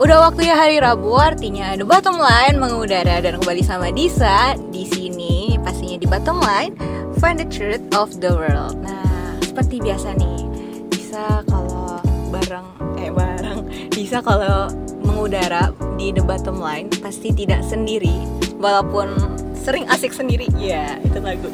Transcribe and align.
Udah 0.00 0.32
waktunya 0.32 0.56
hari 0.56 0.80
Rabu, 0.80 1.12
artinya 1.12 1.76
The 1.76 1.84
Bottom 1.84 2.16
Line 2.16 2.56
mengudara 2.56 3.20
dan 3.20 3.36
kembali 3.36 3.60
sama 3.60 3.92
Disa 3.92 4.56
di 4.72 4.88
sini. 4.88 5.60
Pastinya 5.60 6.00
di 6.00 6.08
Bottom 6.08 6.40
Line, 6.40 6.72
find 7.20 7.36
the 7.36 7.44
truth 7.44 7.84
of 7.92 8.08
the 8.16 8.32
world. 8.32 8.80
Nah, 8.80 9.36
seperti 9.44 9.76
biasa 9.76 10.16
nih, 10.16 10.40
Disa 10.88 11.44
kalau 11.44 12.00
bareng 12.32 12.64
eh 12.96 13.12
bareng, 13.12 13.68
Disa 13.92 14.24
kalau 14.24 14.72
mengudara 15.04 15.68
di 16.00 16.16
The 16.16 16.24
Bottom 16.24 16.64
Line 16.64 16.88
pasti 17.04 17.36
tidak 17.36 17.60
sendiri, 17.68 18.24
walaupun 18.56 19.12
sering 19.52 19.84
asik 19.92 20.16
sendiri. 20.16 20.48
Ya, 20.56 20.96
itu 21.04 21.20
lagu. 21.20 21.52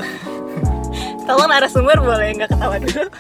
Tolong 1.27 1.51
narasumber 1.51 1.99
boleh 1.99 2.31
nggak 2.39 2.55
ketawa 2.55 2.79
dulu. 2.79 3.11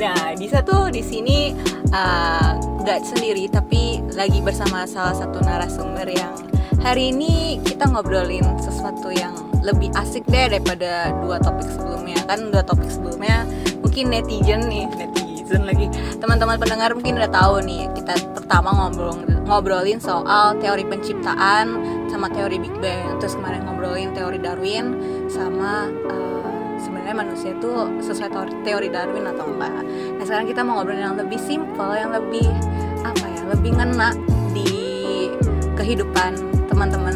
Nah, 0.00 0.32
Disa 0.32 0.64
tuh 0.64 0.88
di 0.88 1.04
sini 1.04 1.52
uh, 1.92 2.56
nggak 2.84 3.00
sendiri, 3.00 3.48
tapi 3.48 4.04
lagi 4.12 4.44
bersama 4.44 4.84
salah 4.84 5.16
satu 5.16 5.40
narasumber 5.40 6.04
yang 6.04 6.36
hari 6.84 7.16
ini 7.16 7.56
kita 7.64 7.88
ngobrolin 7.88 8.44
sesuatu 8.60 9.08
yang 9.08 9.32
lebih 9.64 9.88
asik 9.96 10.20
deh 10.28 10.52
daripada 10.52 11.08
dua 11.24 11.40
topik 11.40 11.64
sebelumnya. 11.64 12.20
Kan 12.28 12.52
dua 12.52 12.60
topik 12.60 12.92
sebelumnya 12.92 13.48
mungkin 13.80 14.12
netizen 14.12 14.68
nih, 14.68 14.84
netizen 15.00 15.64
lagi. 15.64 15.88
Teman-teman 16.20 16.60
pendengar 16.60 16.92
mungkin 16.92 17.16
udah 17.16 17.32
tahu 17.32 17.64
nih, 17.64 17.88
kita 17.96 18.20
pertama 18.36 18.68
ngobrol 18.76 19.16
ngobrolin 19.48 19.96
soal 19.96 20.60
teori 20.60 20.84
penciptaan 20.84 21.80
sama 22.12 22.28
teori 22.28 22.60
Big 22.60 22.76
Bang. 22.84 23.16
Terus 23.16 23.32
kemarin 23.40 23.64
ngobrolin 23.64 24.12
teori 24.12 24.36
Darwin 24.36 24.92
sama 25.32 25.88
uh, 25.88 26.33
sebenarnya 27.04 27.20
manusia 27.20 27.50
itu 27.52 27.72
sesuai 28.00 28.30
teori, 28.64 28.88
Darwin 28.88 29.28
atau 29.28 29.44
enggak. 29.44 29.84
Nah 30.16 30.24
sekarang 30.24 30.48
kita 30.48 30.64
mau 30.64 30.80
ngobrolin 30.80 31.04
yang 31.04 31.20
lebih 31.20 31.36
simpel, 31.36 31.92
yang 31.92 32.16
lebih 32.16 32.48
apa 33.04 33.28
ya, 33.28 33.42
lebih 33.44 33.76
ngena 33.76 34.16
di 34.56 34.72
kehidupan 35.76 36.32
teman-teman, 36.64 37.12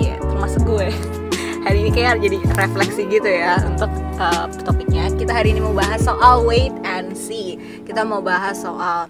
ya 0.00 0.16
termasuk 0.24 0.64
gue. 0.64 0.88
Hari 1.68 1.84
ini 1.84 1.90
kayak 1.92 2.24
jadi 2.24 2.40
refleksi 2.56 3.04
gitu 3.12 3.28
ya 3.28 3.60
untuk 3.68 3.92
uh, 4.16 4.48
topiknya. 4.64 5.12
Kita 5.12 5.36
hari 5.36 5.52
ini 5.52 5.60
mau 5.60 5.76
bahas 5.76 6.00
soal 6.00 6.40
wait 6.48 6.72
and 6.88 7.12
see. 7.12 7.60
Kita 7.84 8.00
mau 8.00 8.24
bahas 8.24 8.64
soal 8.64 9.04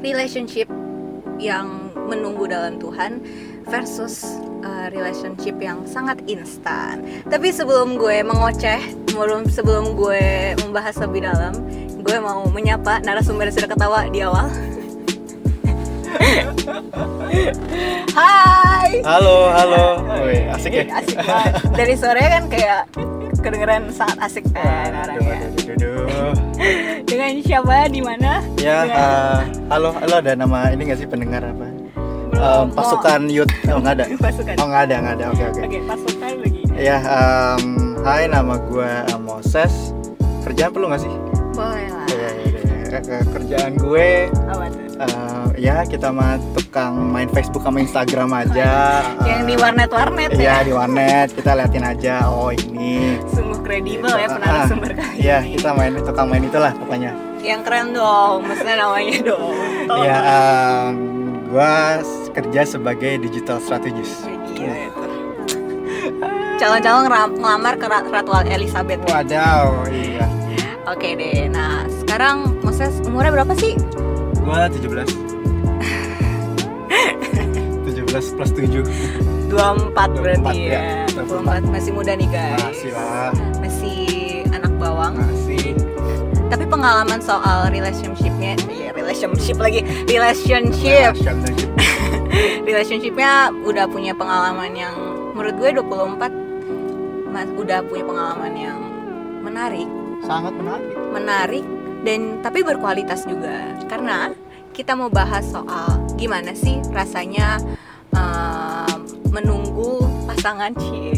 relationship 0.00 0.72
yang 1.36 1.92
menunggu 2.08 2.48
dalam 2.48 2.80
Tuhan 2.80 3.20
versus 3.68 4.40
uh, 4.66 4.86
relationship 4.90 5.54
yang 5.62 5.86
sangat 5.86 6.18
instan. 6.26 7.06
Tapi 7.30 7.54
sebelum 7.54 7.94
gue 7.94 8.26
mengoceh, 8.26 8.82
sebelum 9.06 9.46
sebelum 9.46 9.94
gue 9.94 10.58
membahas 10.66 10.98
lebih 11.06 11.22
dalam, 11.22 11.54
gue 12.02 12.16
mau 12.18 12.42
menyapa 12.50 12.98
narasumber 13.06 13.48
yang 13.48 13.56
sudah 13.62 13.70
ketawa 13.70 14.00
di 14.10 14.20
awal. 14.26 14.50
Hai. 18.16 19.04
Halo, 19.04 19.52
halo. 19.52 19.84
Woi, 20.08 20.48
asik 20.48 20.72
ya. 20.72 20.84
Asik 20.98 21.20
banget. 21.20 21.52
Dari 21.76 21.94
sore 21.94 22.24
kan 22.24 22.48
kayak 22.48 22.88
kedengeran 23.44 23.92
sangat 23.92 24.18
asik 24.26 24.48
kan 24.50 24.90
Aduh, 24.90 25.22
orangnya. 25.22 25.38
Dengan 27.04 27.30
siapa 27.44 27.86
di 27.92 28.00
mana? 28.00 28.40
Ya, 28.56 28.88
Dengan- 28.88 28.96
eh, 28.96 29.38
halo, 29.68 29.92
halo 30.00 30.14
ada 30.24 30.32
nama 30.34 30.72
ini 30.72 30.88
nggak 30.88 30.98
sih 31.04 31.06
pendengar 31.06 31.44
apa? 31.44 31.75
Eh, 32.36 32.64
pasukan 32.70 33.20
youth. 33.26 33.52
Oh 33.66 33.78
nggak 33.78 33.94
ada. 33.94 34.04
Pasukan. 34.24 34.54
Oh 34.56 34.66
nggak 34.66 34.82
ada, 34.86 34.94
nggak 34.98 35.14
ada. 35.14 35.24
Oke 35.30 35.44
oke. 35.46 35.60
Oke, 35.62 35.78
pasukan 35.82 36.32
lagi. 36.38 36.60
Ya, 36.76 36.96
em, 37.00 37.62
hai 38.02 38.24
nama 38.26 38.54
gue 38.58 38.90
Moses. 39.18 39.72
Kerjaan 40.42 40.70
perlu 40.70 40.86
nggak 40.86 41.02
sih? 41.02 41.12
Boleh 41.50 41.88
lah. 41.88 42.06
Ya, 42.06 42.28
ya, 42.30 42.48
ya. 42.52 42.84
Ke- 42.86 43.02
ke- 43.02 43.28
kerjaan 43.30 43.72
gue 43.74 44.30
Apa 44.30 44.64
tuh? 44.68 44.84
eh, 44.96 45.46
ya 45.58 45.82
kita 45.82 46.08
mah 46.08 46.36
tukang 46.52 46.94
main 47.02 47.26
Facebook 47.26 47.60
sama 47.60 47.80
Instagram 47.80 48.30
aja. 48.36 49.02
Yang 49.22 49.40
di 49.42 49.54
Eh, 49.54 49.58
warnet-warnet 49.58 50.30
Iya 50.32 50.44
ya. 50.44 50.56
di 50.62 50.72
warnet 50.72 51.28
kita 51.32 51.50
liatin 51.52 51.82
aja. 51.82 52.14
Oh 52.26 52.48
ini. 52.48 53.16
Sungguh 53.26 53.58
kredibel 53.58 54.12
ya 54.12 54.28
penarasumber 54.28 54.92
kali 54.92 55.16
Iya 55.18 55.38
ini. 55.40 55.56
kita 55.56 55.70
main 55.72 55.92
tukang 55.98 56.28
main 56.28 56.44
itulah 56.44 56.72
pokoknya. 56.74 57.10
Yang 57.38 57.60
keren 57.62 57.88
dong, 57.90 58.38
maksudnya 58.42 58.76
namanya 58.76 59.16
dong. 59.24 59.54
Oh, 59.86 60.02
Ya, 60.02 60.16
em, 60.18 60.92
gua 61.56 61.72
s- 61.98 62.28
kerja 62.30 62.68
sebagai 62.68 63.16
digital 63.18 63.56
strategist. 63.58 64.28
Gila 64.52 64.76
itu. 64.76 65.02
Calon-calon 66.56 67.08
ngelamar 67.32 67.74
ke 67.76 67.86
Ra- 67.86 68.04
Ratu 68.04 68.28
Elizabeth. 68.44 69.00
Wadaw, 69.06 69.88
iya. 69.88 70.28
Oke 70.84 71.16
deh, 71.16 71.48
nah 71.48 71.82
sekarang 71.96 72.60
Moses 72.60 73.00
umurnya 73.02 73.32
berapa 73.32 73.56
sih? 73.56 73.72
Gua 74.38 74.68
17. 74.68 75.08
17 77.88 78.04
plus 78.36 78.52
7. 78.52 78.84
24 79.48 79.96
berarti 80.14 80.44
24 80.44 80.60
ya. 80.60 80.80
ya. 81.08 81.24
24 81.24 81.72
masih 81.72 81.90
muda 81.90 82.12
nih 82.12 82.28
guys. 82.28 82.60
Masih 82.60 82.90
lah. 82.92 83.32
Masih 83.58 84.00
anak 84.52 84.72
bawang. 84.76 85.14
Masih. 85.16 85.72
Tapi 86.46 86.64
pengalaman 86.64 87.18
soal 87.18 87.72
relationshipnya, 87.72 88.54
iya 88.68 88.85
relationship 89.16 89.56
lagi, 89.56 89.80
relationship. 90.04 91.12
Relationship. 91.16 91.70
relationshipnya 92.68 93.32
udah 93.64 93.88
punya 93.88 94.12
pengalaman 94.12 94.76
yang 94.76 94.92
menurut 95.32 95.56
gue 95.56 95.70
24 95.80 97.32
mas 97.32 97.48
udah 97.56 97.80
punya 97.84 98.04
pengalaman 98.04 98.52
yang 98.52 98.78
menarik 99.40 99.88
Sangat 100.20 100.52
menarik. 100.52 100.92
menarik 101.12 101.64
dan 102.04 102.20
tapi 102.40 102.60
berkualitas 102.60 103.24
juga 103.24 103.72
karena 103.88 104.32
kita 104.72 104.92
mau 104.92 105.08
bahas 105.08 105.48
soal 105.48 105.96
gimana 106.16 106.52
sih 106.52 106.80
rasanya 106.92 107.56
em, 108.12 109.00
menunggu 109.32 110.04
pasangan 110.24 110.72
cie 110.76 111.16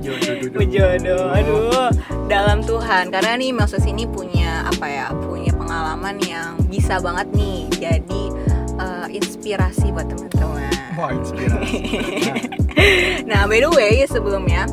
Jodoh 0.00 0.38
jodoh. 0.38 0.50
berjodoh 0.54 1.26
aduh 1.30 1.90
dalam 2.26 2.62
Tuhan 2.62 3.10
karena 3.10 3.34
nih 3.36 3.50
Moses 3.52 3.82
ini 3.86 4.06
punya 4.06 4.66
apa 4.66 4.86
ya 4.86 5.06
punya 5.14 5.50
pengalaman 5.54 6.16
yang 6.22 6.54
bisa 6.90 7.06
banget 7.06 7.28
nih 7.38 7.58
jadi 7.78 8.22
eh, 8.82 9.06
inspirasi 9.14 9.94
buat 9.94 10.10
teman-teman. 10.10 10.74
Wah, 10.98 11.14
inspirasi. 11.14 11.78
nah 13.30 13.46
by 13.46 13.62
the 13.62 13.70
way 13.70 14.02
sebelumnya 14.10 14.66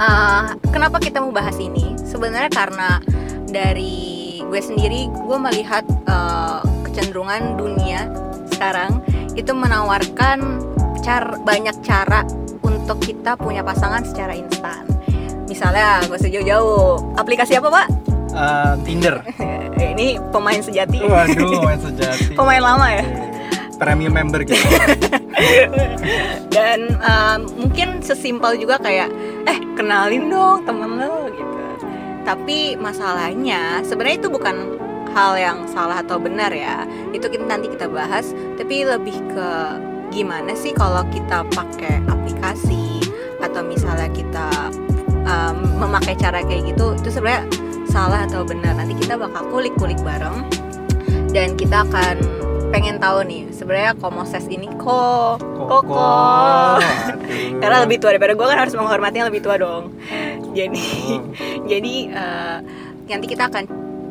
eh, 0.00 0.56
kenapa 0.72 0.96
kita 0.96 1.20
mau 1.20 1.28
bahas 1.28 1.60
ini? 1.60 1.92
Sebenarnya 2.08 2.48
karena 2.48 3.04
dari 3.52 4.40
gue 4.40 4.60
sendiri 4.64 5.12
gue 5.12 5.36
melihat 5.36 5.84
eh, 6.08 6.64
kecenderungan 6.88 7.60
dunia 7.60 8.08
sekarang 8.56 9.04
itu 9.36 9.52
menawarkan 9.52 10.64
car 11.04 11.36
banyak 11.44 11.76
cara 11.84 12.24
untuk 12.64 12.96
kita 13.04 13.36
punya 13.36 13.60
pasangan 13.60 14.08
secara 14.08 14.32
instan. 14.32 14.88
Misalnya 15.52 16.00
gue 16.08 16.16
sejauh-jauh 16.16 17.12
aplikasi 17.20 17.60
apa 17.60 17.68
pak 17.68 18.09
Eh, 18.30 18.74
Tinder. 18.86 19.16
Eh, 19.36 19.90
ini 19.90 20.06
pemain 20.30 20.62
sejati 20.62 21.02
Waduh, 21.02 21.60
main 21.66 21.80
sejati. 21.90 22.32
pemain 22.38 22.62
lama 22.62 22.86
ya 22.88 23.04
Premium 23.74 24.12
member 24.12 24.44
gitu. 24.44 24.60
dan 26.54 27.00
um, 27.00 27.40
mungkin 27.56 28.04
sesimpel 28.04 28.60
juga 28.60 28.76
kayak 28.76 29.08
eh 29.48 29.56
kenalin 29.72 30.28
dong 30.28 30.68
temen 30.68 31.00
lo 31.00 31.32
gitu 31.32 31.64
tapi 32.22 32.76
masalahnya 32.76 33.80
sebenarnya 33.80 34.20
itu 34.20 34.28
bukan 34.28 34.76
hal 35.16 35.32
yang 35.40 35.58
salah 35.64 36.04
atau 36.04 36.20
benar 36.20 36.52
ya 36.52 36.84
itu 37.16 37.24
kita 37.24 37.48
nanti 37.48 37.72
kita 37.72 37.88
bahas 37.88 38.36
tapi 38.60 38.84
lebih 38.84 39.16
ke 39.32 39.48
gimana 40.12 40.52
sih 40.52 40.76
kalau 40.76 41.00
kita 41.08 41.40
pakai 41.56 42.04
aplikasi 42.04 43.00
atau 43.40 43.64
misalnya 43.64 44.12
kita 44.12 44.48
um, 45.24 45.56
memakai 45.80 46.12
cara 46.20 46.44
kayak 46.44 46.76
gitu 46.76 46.92
itu 47.00 47.08
sebenarnya 47.08 47.48
salah 47.90 48.24
atau 48.24 48.46
benar 48.46 48.74
nanti 48.74 48.94
kita 48.96 49.18
bakal 49.18 49.42
kulik-kulik 49.50 49.98
bareng 50.00 50.46
dan 51.30 51.54
kita 51.54 51.82
akan 51.84 52.16
pengen 52.70 53.02
tahu 53.02 53.26
nih 53.26 53.50
sebenarnya 53.50 53.98
Komoses 53.98 54.46
ini 54.46 54.70
kok 54.78 55.42
koko 55.42 55.98
Aduh. 56.78 57.58
karena 57.58 57.76
lebih 57.82 57.98
tua 57.98 58.14
daripada 58.14 58.32
gue 58.32 58.46
kan 58.46 58.58
harus 58.62 58.74
menghormati 58.74 59.18
yang 59.18 59.28
lebih 59.28 59.42
tua 59.42 59.58
dong 59.58 59.90
jadi 60.58 60.86
Oh. 61.10 61.22
jadi 61.70 61.94
eh, 62.10 62.56
nanti 63.06 63.26
kita 63.26 63.50
akan 63.50 63.64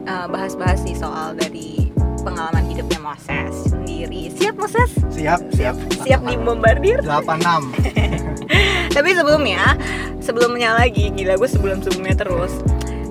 eh, 0.04 0.28
bahas-bahas 0.28 0.84
nih 0.84 0.96
soal 0.96 1.32
dari 1.36 1.88
pengalaman 2.20 2.68
hidupnya 2.68 3.00
Moses 3.00 3.72
sendiri 3.72 4.28
siap 4.36 4.60
Moses 4.60 4.92
Siap, 5.08 5.40
siap. 5.56 5.76
siap 6.04 6.20
dibombardir 6.24 7.00
86. 7.00 7.40
tapi 8.92 9.10
sebelumnya 9.16 9.76
sebelumnya 10.20 10.76
lagi 10.76 11.12
gila 11.12 11.40
gue 11.40 11.48
sebelum 11.48 11.80
sebelumnya 11.80 12.16
terus 12.18 12.60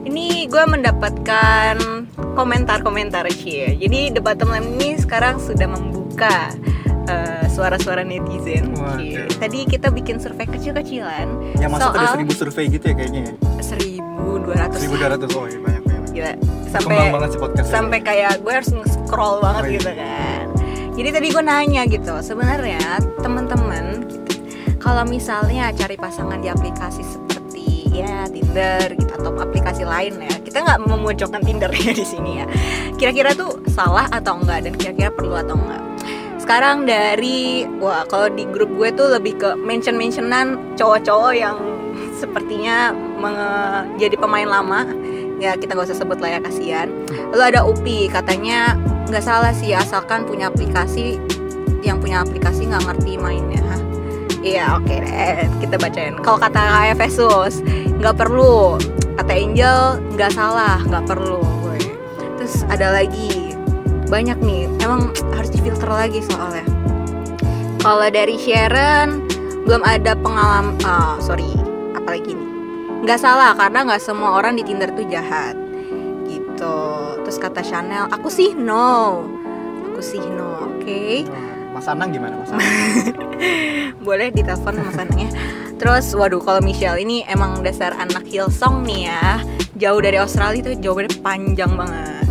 ini 0.09 0.27
gue 0.45 0.65
mendapatkan 0.65 1.77
komentar-komentar 2.35 3.29
sih 3.29 3.77
jadi 3.77 4.11
The 4.11 4.21
Bottom 4.21 4.49
Line 4.49 4.69
ini 4.75 4.97
sekarang 4.97 5.37
sudah 5.37 5.69
membuka 5.69 6.53
eh, 7.05 7.45
suara-suara 7.47 8.03
netizen 8.03 8.73
Waduh. 8.73 8.99
Cie. 8.99 9.29
tadi 9.37 9.59
kita 9.65 9.91
bikin 9.91 10.17
survei 10.17 10.47
kecil-kecilan 10.47 11.27
Yang 11.59 11.71
masuk 11.71 11.93
ada 11.93 12.17
1000 12.17 12.33
survei 12.33 12.65
gitu 12.69 12.85
ya 12.85 12.95
kayaknya 12.97 13.23
ya. 13.27 13.33
1200 13.61 14.81
1200 14.81 15.29
oh 15.31 15.45
iya 15.45 15.59
banyak 15.59 15.83
banyak. 15.85 16.03
gila 16.11 16.33
sampai 16.69 16.97
banget 17.11 17.29
sih 17.31 17.39
podcast. 17.39 17.67
sampai 17.67 17.99
kayak 18.01 18.33
gue 18.39 18.53
harus 18.55 18.71
nge-scroll 18.71 19.41
banget 19.41 19.63
Oh, 19.63 19.67
iya. 19.67 19.77
gitu 19.77 19.91
kan 19.93 20.45
jadi 20.95 21.09
tadi 21.13 21.27
gue 21.29 21.43
nanya 21.43 21.83
gitu 21.87 22.15
sebenarnya 22.21 22.83
teman-teman 23.19 23.85
gitu, 24.03 24.19
kalau 24.79 25.05
misalnya 25.05 25.71
cari 25.71 25.95
pasangan 25.95 26.39
di 26.39 26.49
aplikasi 26.49 27.03
ya 27.93 28.29
Tinder 28.29 28.95
gitu 28.95 29.13
atau 29.13 29.33
aplikasi 29.39 29.83
lain 29.85 30.19
ya. 30.21 30.35
Kita 30.41 30.65
nggak 30.65 30.79
memojokkan 30.87 31.43
Tinder 31.45 31.71
ya 31.85 31.93
di 31.93 32.07
sini 32.07 32.43
ya. 32.43 32.47
Kira-kira 32.97 33.35
tuh 33.35 33.63
salah 33.71 34.07
atau 34.09 34.39
enggak 34.41 34.69
dan 34.69 34.75
kira-kira 34.77 35.11
perlu 35.13 35.35
atau 35.37 35.57
enggak 35.57 35.89
sekarang 36.49 36.89
dari 36.89 37.69
wah 37.77 38.09
kalau 38.09 38.33
di 38.33 38.49
grup 38.49 38.73
gue 38.73 38.89
tuh 38.97 39.21
lebih 39.21 39.37
ke 39.37 39.53
mention 39.61 40.01
mentionan 40.01 40.57
cowok-cowok 40.81 41.37
yang 41.37 41.61
sepertinya 42.25 42.97
jadi 44.01 44.17
pemain 44.17 44.49
lama. 44.49 44.89
Ya 45.39 45.55
kita 45.61 45.77
gak 45.77 45.93
usah 45.93 46.01
sebut 46.01 46.17
lah 46.25 46.35
ya 46.35 46.41
kasihan. 46.41 46.89
Lalu 47.37 47.43
ada 47.53 47.69
Upi 47.69 48.09
katanya 48.09 48.81
nggak 49.13 49.21
salah 49.21 49.53
sih 49.53 49.77
asalkan 49.77 50.25
punya 50.25 50.49
aplikasi 50.49 51.21
yang 51.85 52.01
punya 52.01 52.25
aplikasi 52.25 52.65
nggak 52.65 52.85
ngerti 52.85 53.21
mainnya 53.21 53.61
iya 54.55 54.77
oke. 54.77 54.89
Okay 54.89 55.49
kita 55.69 55.77
bacain. 55.85 56.17
Kalau 56.25 56.39
kata 56.41 56.57
KF 56.57 56.97
Vesus 56.97 57.55
nggak 58.01 58.17
perlu. 58.17 58.81
Kata 59.21 59.33
Angel 59.37 60.01
nggak 60.17 60.33
salah 60.33 60.81
nggak 60.87 61.05
perlu 61.05 61.45
gue 61.45 61.79
terus 62.41 62.65
ada 62.73 62.97
lagi. 62.97 63.53
Banyak 64.09 64.41
nih. 64.41 64.65
Emang 64.81 65.13
harus 65.37 65.53
difilter 65.53 65.93
lagi 65.93 66.25
soalnya. 66.25 66.65
Kalau 67.85 68.09
dari 68.09 68.41
Sharon 68.41 69.29
belum 69.69 69.85
ada 69.85 70.17
pengalaman 70.17 70.81
oh, 70.89 71.21
sorry. 71.21 71.53
Apalagi 71.93 72.33
nih? 72.33 72.49
Nggak 73.05 73.21
salah 73.21 73.53
karena 73.53 73.85
nggak 73.85 74.01
semua 74.01 74.41
orang 74.41 74.57
di 74.57 74.65
Tinder 74.65 74.89
tuh 74.97 75.05
jahat. 75.13 75.53
Gitu. 76.25 76.77
Terus 77.29 77.37
kata 77.37 77.61
Chanel 77.61 78.09
aku 78.09 78.33
sih 78.33 78.57
no. 78.57 79.21
Aku 79.93 80.01
sih 80.01 80.25
no 80.25 80.65
oke. 80.65 80.81
okay. 80.81 81.29
Mas 81.79 81.87
Anang 81.87 82.11
gimana 82.11 82.35
Mas 82.35 82.51
Anang? 82.51 82.67
boleh 84.07 84.35
ditelepon 84.35 84.83
Mas 84.83 84.99
Anang 84.99 85.21
ya 85.23 85.31
terus 85.79 86.11
waduh 86.11 86.43
kalau 86.43 86.59
Michelle 86.59 86.99
ini 86.99 87.23
emang 87.31 87.63
dasar 87.63 87.95
anak 87.95 88.27
Hillsong 88.27 88.83
nih 88.83 89.07
ya 89.07 89.39
jauh 89.79 90.03
dari 90.03 90.19
Australia 90.19 90.59
tuh 90.59 90.75
jawabannya 90.75 91.23
panjang 91.23 91.71
banget 91.79 92.27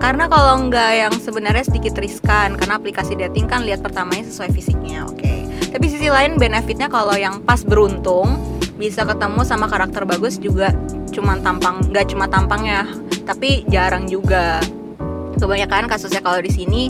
karena 0.00 0.24
kalau 0.32 0.64
nggak 0.64 0.90
yang 0.96 1.12
sebenarnya 1.12 1.60
sedikit 1.60 2.00
riskan 2.00 2.56
karena 2.56 2.80
aplikasi 2.80 3.20
dating 3.20 3.44
kan 3.44 3.68
lihat 3.68 3.84
pertamanya 3.84 4.24
sesuai 4.24 4.48
fisiknya 4.48 5.04
oke 5.04 5.20
okay. 5.20 5.44
tapi 5.68 5.84
sisi 5.92 6.08
lain 6.08 6.40
benefitnya 6.40 6.88
kalau 6.88 7.12
yang 7.12 7.44
pas 7.44 7.60
beruntung 7.60 8.40
bisa 8.80 9.04
ketemu 9.04 9.44
sama 9.44 9.68
karakter 9.68 10.08
bagus 10.08 10.40
juga 10.40 10.72
cuma 11.12 11.36
tampang 11.44 11.84
nggak 11.92 12.16
cuma 12.16 12.32
tampangnya 12.32 12.88
tapi 13.28 13.60
jarang 13.68 14.08
juga 14.08 14.64
kebanyakan 15.36 15.84
kasusnya 15.84 16.24
kalau 16.24 16.40
di 16.40 16.48
sini 16.48 16.88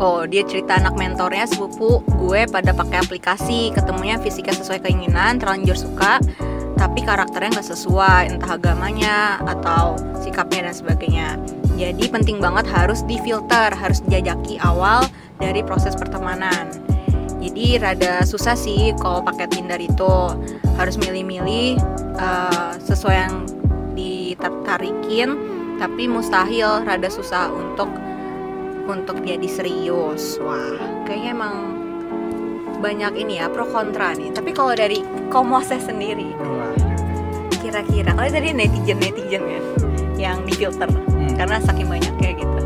oh 0.00 0.24
dia 0.24 0.42
cerita 0.48 0.80
anak 0.80 0.96
mentornya 0.96 1.44
sepupu 1.44 2.00
gue 2.16 2.48
pada 2.48 2.72
pakai 2.72 3.04
aplikasi. 3.04 3.70
Ketemunya 3.76 4.16
fisiknya 4.18 4.56
sesuai 4.56 4.80
keinginan 4.82 5.36
terlanjur 5.38 5.76
suka 5.76 6.18
tapi 6.80 7.04
karakternya 7.04 7.60
nggak 7.60 7.68
sesuai 7.76 8.32
entah 8.32 8.56
agamanya 8.56 9.36
atau 9.44 10.00
sikapnya 10.24 10.72
dan 10.72 10.74
sebagainya. 10.74 11.28
Jadi 11.76 12.08
penting 12.08 12.40
banget 12.40 12.64
harus 12.72 13.04
difilter 13.04 13.68
harus 13.76 14.00
dijajaki 14.08 14.56
awal 14.64 15.04
dari 15.36 15.60
proses 15.60 15.92
pertemanan. 15.92 16.72
Jadi 17.40 17.80
rada 17.80 18.24
susah 18.24 18.56
sih 18.56 18.96
kalau 18.96 19.20
pakai 19.20 19.48
Tinder 19.52 19.80
itu. 19.80 20.16
Harus 20.80 20.96
milih-milih 20.96 21.76
uh, 22.16 22.72
sesuai 22.80 23.16
yang 23.16 23.44
ditarikin 23.92 25.36
tapi 25.76 26.08
mustahil 26.08 26.84
rada 26.88 27.08
susah 27.12 27.52
untuk 27.52 27.88
untuk 28.90 29.22
jadi 29.22 29.46
serius. 29.46 30.36
Wah 30.42 30.74
kayaknya 31.06 31.30
emang 31.38 31.54
banyak 32.80 33.12
ini 33.22 33.38
ya 33.38 33.46
pro 33.46 33.68
kontra 33.70 34.12
nih. 34.18 34.34
Tapi 34.34 34.50
kalau 34.50 34.74
dari 34.74 35.06
komose 35.30 35.78
sendiri 35.78 36.34
kira-kira 37.60 38.16
kalau 38.16 38.26
tadi 38.26 38.56
netizen 38.56 38.98
netizen 38.98 39.42
ya 39.46 39.60
yang 40.18 40.42
difilter 40.48 40.88
hmm. 40.90 41.36
karena 41.38 41.62
saking 41.62 41.86
banyak 41.86 42.14
kayak 42.18 42.42
gitu. 42.42 42.60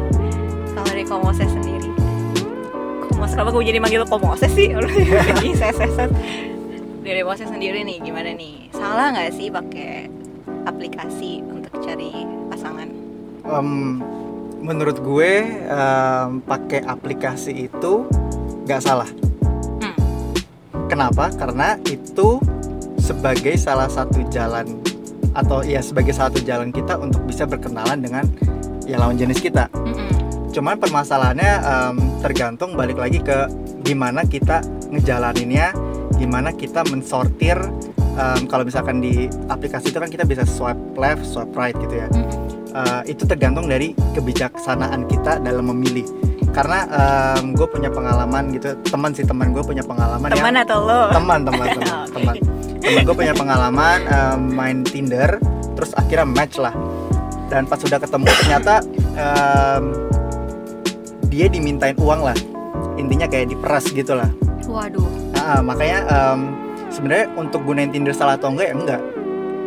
Kalau 0.72 0.86
dari 0.88 1.04
komose 1.04 1.44
sendiri 1.44 1.90
komose 3.24 3.40
kenapa 3.40 3.50
gue 3.56 3.64
jadi 3.64 3.80
manggil 3.80 4.04
komose 4.04 4.46
sih? 4.52 4.68
Dari 7.04 7.20
bosnya 7.20 7.52
sendiri 7.52 7.84
nih 7.84 8.00
gimana 8.00 8.32
nih? 8.32 8.72
Salah 8.72 9.12
nggak 9.12 9.36
sih 9.36 9.52
pakai 9.52 10.08
aplikasi 10.64 11.44
untuk 11.44 11.72
cari 11.84 12.24
pasangan? 12.48 12.88
Um, 13.44 14.00
menurut 14.64 14.96
gue 15.04 15.60
um, 15.68 16.40
pakai 16.40 16.80
aplikasi 16.88 17.68
itu 17.68 18.08
nggak 18.64 18.80
salah 18.80 19.08
hmm. 19.84 19.94
kenapa 20.88 21.28
karena 21.36 21.76
itu 21.84 22.40
sebagai 22.96 23.60
salah 23.60 23.92
satu 23.92 24.24
jalan 24.32 24.80
atau 25.36 25.60
ya 25.60 25.84
sebagai 25.84 26.16
satu 26.16 26.40
jalan 26.40 26.72
kita 26.72 26.96
untuk 26.96 27.20
bisa 27.28 27.44
berkenalan 27.44 28.00
dengan 28.00 28.24
ya 28.88 28.96
lawan 28.96 29.20
jenis 29.20 29.44
kita 29.44 29.68
mm 29.68 29.92
-hmm. 29.92 30.10
cuman 30.56 30.80
permasalahannya 30.80 31.52
um, 31.60 31.96
tergantung 32.24 32.72
balik 32.72 32.96
lagi 32.96 33.20
ke 33.20 33.44
gimana 33.84 34.24
kita 34.24 34.64
ngejalaninnya 34.88 35.76
gimana 36.16 36.56
kita 36.56 36.86
mensortir 36.88 37.60
um, 38.16 38.40
kalau 38.46 38.64
misalkan 38.64 39.02
di 39.02 39.28
aplikasi 39.50 39.90
itu 39.90 39.98
kan 39.98 40.10
kita 40.10 40.24
bisa 40.24 40.46
swipe 40.46 40.80
left, 40.94 41.26
swipe 41.26 41.52
right 41.58 41.74
gitu 41.78 41.98
ya. 41.98 42.08
Uh, 42.74 43.06
itu 43.06 43.22
tergantung 43.22 43.70
dari 43.70 43.94
kebijaksanaan 44.18 45.06
kita 45.06 45.38
dalam 45.38 45.70
memilih. 45.70 46.02
Karena 46.50 46.86
um, 46.90 47.54
gue 47.54 47.66
punya 47.66 47.90
pengalaman 47.90 48.50
gitu, 48.54 48.74
teman 48.90 49.10
sih 49.14 49.22
teman 49.26 49.54
gue 49.54 49.62
punya 49.62 49.82
pengalaman 49.82 50.30
teman 50.30 50.54
atau 50.58 50.78
lo? 50.82 51.10
Teman 51.14 51.40
teman 51.46 51.66
teman 51.74 51.86
okay. 51.86 52.14
teman. 52.14 52.34
Teman 52.82 53.00
gue 53.06 53.16
punya 53.16 53.34
pengalaman 53.34 53.98
um, 54.10 54.40
main 54.54 54.78
Tinder, 54.82 55.38
terus 55.78 55.94
akhirnya 55.94 56.26
match 56.26 56.58
lah. 56.58 56.74
Dan 57.46 57.70
pas 57.70 57.78
sudah 57.78 58.02
ketemu 58.02 58.26
ternyata 58.42 58.74
um, 59.14 59.84
dia 61.30 61.46
dimintain 61.46 61.94
uang 61.98 62.26
lah. 62.26 62.38
Intinya 62.98 63.30
kayak 63.30 63.54
diperas 63.54 63.86
gitu 63.90 64.18
lah. 64.18 64.30
Waduh 64.66 65.24
nah, 65.44 65.60
makanya 65.60 66.00
um, 66.08 66.40
sebenarnya 66.88 67.26
untuk 67.36 67.60
gunain 67.68 67.92
Tinder 67.92 68.16
salah 68.16 68.40
atau 68.40 68.48
enggak 68.56 68.72
ya 68.72 68.74
enggak 68.74 69.02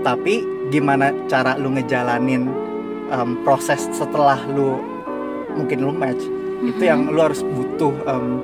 tapi 0.01 0.42
gimana 0.74 1.13
cara 1.30 1.54
lu 1.59 1.69
ngejalanin 1.77 2.50
um, 3.12 3.39
proses 3.44 3.88
setelah 3.94 4.39
lu 4.51 4.80
mungkin 5.57 5.81
lu 5.81 5.92
match 5.94 6.21
mm-hmm. 6.21 6.71
itu 6.71 6.83
yang 6.85 7.09
lu 7.09 7.19
harus 7.21 7.42
butuh 7.42 7.94
um, 8.06 8.40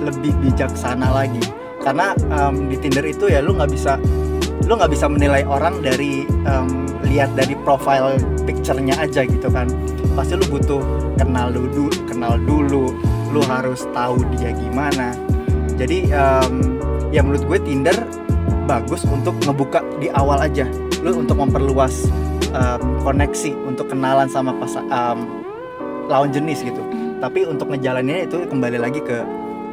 lebih 0.00 0.32
bijaksana 0.40 1.12
lagi. 1.12 1.42
Karena 1.80 2.12
um, 2.28 2.68
di 2.68 2.76
Tinder 2.76 3.04
itu 3.08 3.32
ya 3.32 3.40
lu 3.40 3.56
nggak 3.56 3.72
bisa 3.72 3.96
lu 4.68 4.76
nggak 4.76 4.92
bisa 4.92 5.08
menilai 5.08 5.42
orang 5.48 5.80
dari 5.80 6.28
um, 6.44 6.84
lihat 7.08 7.32
dari 7.32 7.56
profile 7.64 8.20
picture-nya 8.44 8.96
aja 9.00 9.24
gitu 9.24 9.48
kan. 9.48 9.68
Pasti 10.12 10.36
lu 10.36 10.44
butuh 10.48 10.80
kenal 11.16 11.52
dulu 11.52 11.88
kenal 12.04 12.36
dulu 12.36 12.92
lu 13.32 13.40
harus 13.48 13.88
tahu 13.96 14.20
dia 14.36 14.52
gimana. 14.52 15.16
Jadi 15.80 16.12
um, 16.12 16.76
ya 17.08 17.24
menurut 17.24 17.48
gue 17.48 17.58
Tinder 17.64 17.96
bagus 18.68 19.02
untuk 19.08 19.34
ngebuka 19.42 19.80
di 19.96 20.12
awal 20.12 20.44
aja. 20.44 20.68
Lu 21.00 21.16
untuk 21.16 21.40
memperluas 21.40 22.12
um, 22.52 22.80
koneksi 23.02 23.52
untuk 23.66 23.90
kenalan 23.90 24.26
sama 24.30 24.54
pas 24.56 24.74
um, 24.78 25.42
lawan 26.10 26.30
jenis 26.30 26.62
gitu. 26.62 26.82
Tapi 27.20 27.44
untuk 27.44 27.68
ngejalaninnya 27.68 28.26
itu 28.26 28.48
kembali 28.48 28.78
lagi 28.80 29.00
ke 29.04 29.22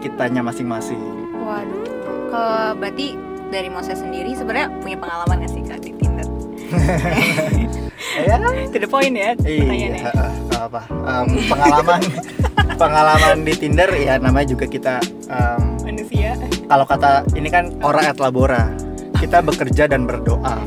kitanya 0.03 0.43
masing-masing. 0.43 0.99
Waduh 1.41 1.87
ke 2.27 2.43
berarti 2.77 3.07
dari 3.47 3.69
Moses 3.71 4.03
sendiri 4.03 4.35
sebenarnya 4.35 4.67
punya 4.83 4.97
pengalaman 4.99 5.47
gak 5.47 5.51
sih 5.51 5.63
kak 5.63 5.79
di 5.81 5.91
Tinder? 5.95 6.27
Ya 8.17 8.37
to 8.41 8.77
the 8.81 8.89
point 8.89 9.13
ya 9.13 9.37
iya 9.45 10.09
apa 10.57 10.89
um, 10.89 11.37
pengalaman 11.49 12.01
pengalaman 12.81 13.37
di 13.45 13.53
Tinder 13.53 13.89
ya 13.93 14.17
namanya 14.17 14.57
juga 14.57 14.65
kita 14.65 14.97
um, 15.29 15.77
manusia. 15.85 16.33
kalau 16.65 16.85
kata 16.85 17.25
ini 17.37 17.49
kan 17.49 17.73
ora 17.81 18.09
et 18.09 18.17
labora. 18.17 18.69
Kita 19.17 19.41
bekerja 19.41 19.89
dan 19.89 20.05
berdoa 20.05 20.61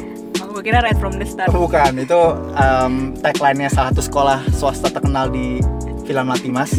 gue 0.61 0.69
kira 0.69 0.85
right 0.85 1.01
from 1.01 1.17
the 1.17 1.25
start. 1.25 1.49
Bukan 1.57 2.05
itu 2.05 2.21
um, 2.53 3.17
tagline-nya 3.17 3.73
salah 3.73 3.97
satu 3.97 4.05
sekolah 4.05 4.45
swasta 4.53 4.93
terkenal 4.93 5.33
di 5.33 5.57
film 6.05 6.29
Latimas 6.29 6.77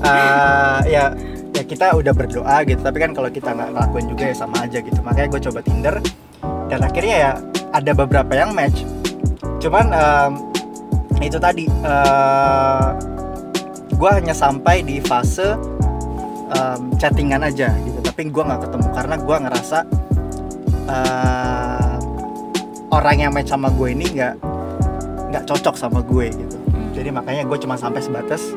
uh, 0.00 0.80
ya 0.96 1.12
ya 1.52 1.62
kita 1.68 1.92
udah 1.92 2.16
berdoa 2.16 2.64
gitu 2.64 2.80
tapi 2.80 3.04
kan 3.04 3.12
kalau 3.12 3.28
kita 3.28 3.52
nggak 3.52 3.76
ngelakuin 3.76 4.06
juga 4.08 4.24
ya 4.32 4.34
sama 4.40 4.64
aja 4.64 4.80
gitu. 4.80 4.96
Makanya 5.04 5.28
gue 5.28 5.40
coba 5.44 5.60
Tinder 5.60 5.94
dan 6.72 6.80
akhirnya 6.80 7.16
ya 7.20 7.32
ada 7.76 7.92
beberapa 7.92 8.32
yang 8.32 8.56
match. 8.56 8.80
Cuman 9.60 9.92
um, 9.92 10.32
itu 11.20 11.36
tadi 11.36 11.68
uh, 11.84 12.96
gue 13.92 14.08
hanya 14.08 14.32
sampai 14.32 14.80
di 14.80 15.04
fase 15.04 15.52
um, 16.56 16.96
chattingan 16.96 17.44
aja 17.44 17.76
gitu. 17.84 18.00
Tapi 18.00 18.32
gue 18.32 18.40
nggak 18.40 18.64
ketemu 18.64 18.88
karena 18.96 19.14
gue 19.20 19.36
ngerasa 19.36 19.78
uh, 20.88 21.49
orang 22.90 23.16
yang 23.22 23.32
match 23.34 23.50
sama 23.50 23.70
gue 23.70 23.88
ini 23.94 24.06
nggak 24.18 24.34
nggak 25.30 25.44
cocok 25.46 25.74
sama 25.78 26.02
gue 26.02 26.26
gitu 26.34 26.56
hmm. 26.58 26.90
jadi 26.94 27.08
makanya 27.14 27.42
gue 27.46 27.58
cuma 27.62 27.78
sampai 27.78 28.02
sebatas 28.02 28.50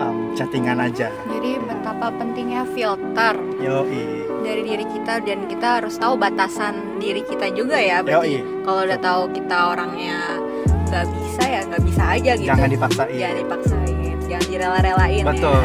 um, 0.00 0.32
chattingan 0.32 0.80
aja 0.80 1.12
Jadi 1.28 1.60
betapa 1.60 2.08
pentingnya 2.16 2.64
filter 2.72 3.36
yoi 3.60 4.24
dari 4.46 4.62
diri 4.62 4.86
kita 4.86 5.18
dan 5.26 5.50
kita 5.50 5.82
harus 5.82 5.98
tahu 5.98 6.14
batasan 6.14 7.02
diri 7.02 7.26
kita 7.26 7.50
juga 7.50 7.82
ya. 7.82 7.98
Berarti 7.98 8.46
kalau 8.62 8.86
udah 8.86 9.00
tahu 9.02 9.22
kita 9.34 9.56
orangnya 9.74 10.38
nggak 10.86 11.06
bisa 11.18 11.42
ya 11.42 11.60
nggak 11.66 11.82
bisa 11.82 12.02
aja 12.14 12.32
gitu. 12.38 12.46
jangan 12.46 12.70
dipaksain 12.70 13.18
Jangan 13.18 13.36
dipaksain, 13.42 14.16
jangan 14.30 14.46
direla-relain 14.46 15.22
ya. 15.22 15.26
betul 15.26 15.60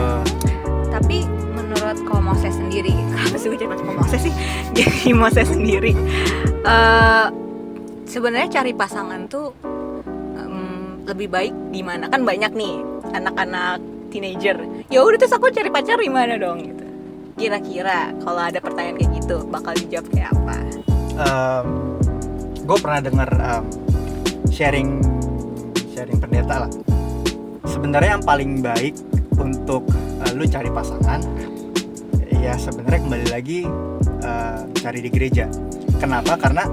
Tapi 0.89 1.17
menurut 1.53 1.97
Komose 2.09 2.49
sendiri, 2.49 2.89
kenapa 3.13 3.37
sih 3.37 3.47
gue 3.53 3.59
jadi 3.61 3.75
Komose 3.77 4.17
sih? 4.17 4.33
Jadi 4.73 5.13
Mose 5.13 5.43
sendiri, 5.45 5.93
eh 6.65 7.25
sebenarnya 8.11 8.59
cari 8.59 8.75
pasangan 8.75 9.31
tuh 9.31 9.55
em, 10.35 11.07
lebih 11.07 11.31
baik 11.31 11.53
di 11.71 11.79
mana? 11.79 12.11
Kan 12.11 12.27
banyak 12.27 12.51
nih 12.51 12.75
anak-anak 13.15 13.79
teenager. 14.11 14.59
Ya 14.91 14.99
udah 14.99 15.15
terus 15.15 15.31
aku 15.31 15.47
cari 15.47 15.71
pacar 15.71 15.95
di 15.95 16.11
mana 16.11 16.35
dong 16.35 16.59
gitu. 16.67 16.83
Kira-kira 17.39 18.11
kalau 18.19 18.43
ada 18.43 18.59
pertanyaan 18.59 18.99
kayak 18.99 19.11
gitu 19.23 19.47
bakal 19.47 19.71
dijawab 19.79 20.07
kayak 20.11 20.29
apa? 20.35 20.57
gue 22.71 22.77
pernah 22.79 23.03
dengar 23.03 23.29
um, 23.35 23.65
sharing 24.47 25.03
sharing 25.91 26.15
pendeta 26.23 26.63
lah 26.63 26.71
sebenarnya 27.67 28.15
yang 28.15 28.23
paling 28.23 28.63
baik 28.63 28.95
untuk 29.35 29.83
uh, 30.23 30.31
lu 30.31 30.47
cari 30.47 30.71
pasangan 30.71 31.19
ya 32.31 32.55
sebenarnya 32.55 33.01
kembali 33.03 33.27
lagi 33.27 33.67
uh, 34.23 34.63
cari 34.79 35.03
di 35.03 35.11
gereja 35.11 35.51
kenapa 35.99 36.39
karena 36.39 36.63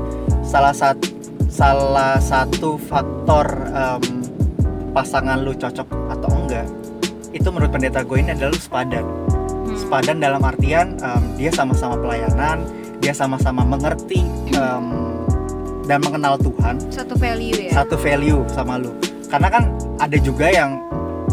salah 0.47 0.71
satu 0.71 1.18
salah 1.59 2.23
satu 2.23 2.79
faktor 2.79 3.51
um, 3.75 4.23
pasangan 4.95 5.43
lu 5.43 5.51
cocok 5.51 5.91
atau 6.15 6.31
enggak 6.39 6.71
itu 7.35 7.51
menurut 7.51 7.75
pendeta 7.75 8.07
gue 8.07 8.19
ini 8.23 8.31
adalah 8.31 8.55
lu 8.55 8.61
sepadan. 8.63 9.05
Sepadan 9.75 10.23
dalam 10.23 10.39
artian 10.47 10.95
um, 11.03 11.35
dia 11.35 11.51
sama-sama 11.51 11.99
pelayanan 11.99 12.63
dia 13.03 13.11
sama-sama 13.11 13.67
mengerti 13.67 14.23
um, 14.55 15.19
dan 15.91 15.99
mengenal 15.99 16.39
Tuhan. 16.39 16.79
Satu 16.95 17.19
value 17.19 17.71
ya. 17.71 17.83
satu 17.83 17.99
value 17.99 18.43
sama 18.55 18.79
lu. 18.79 18.95
Karena 19.27 19.51
kan 19.51 19.75
ada 19.99 20.15
juga 20.15 20.55
yang 20.55 20.79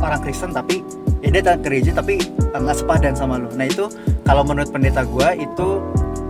orang 0.02 0.26
Kristen 0.26 0.50
tapi 0.50 0.82
ya 1.22 1.30
dia 1.38 1.42
datang 1.46 1.62
gereja 1.70 1.94
tapi 1.94 2.18
eh, 2.26 2.60
nggak 2.60 2.78
sepadan 2.82 3.14
sama 3.14 3.38
lu. 3.38 3.50
Nah 3.54 3.70
itu 3.70 3.94
kalau 4.26 4.42
menurut 4.42 4.74
pendeta 4.74 5.06
gua 5.06 5.38
itu 5.38 5.86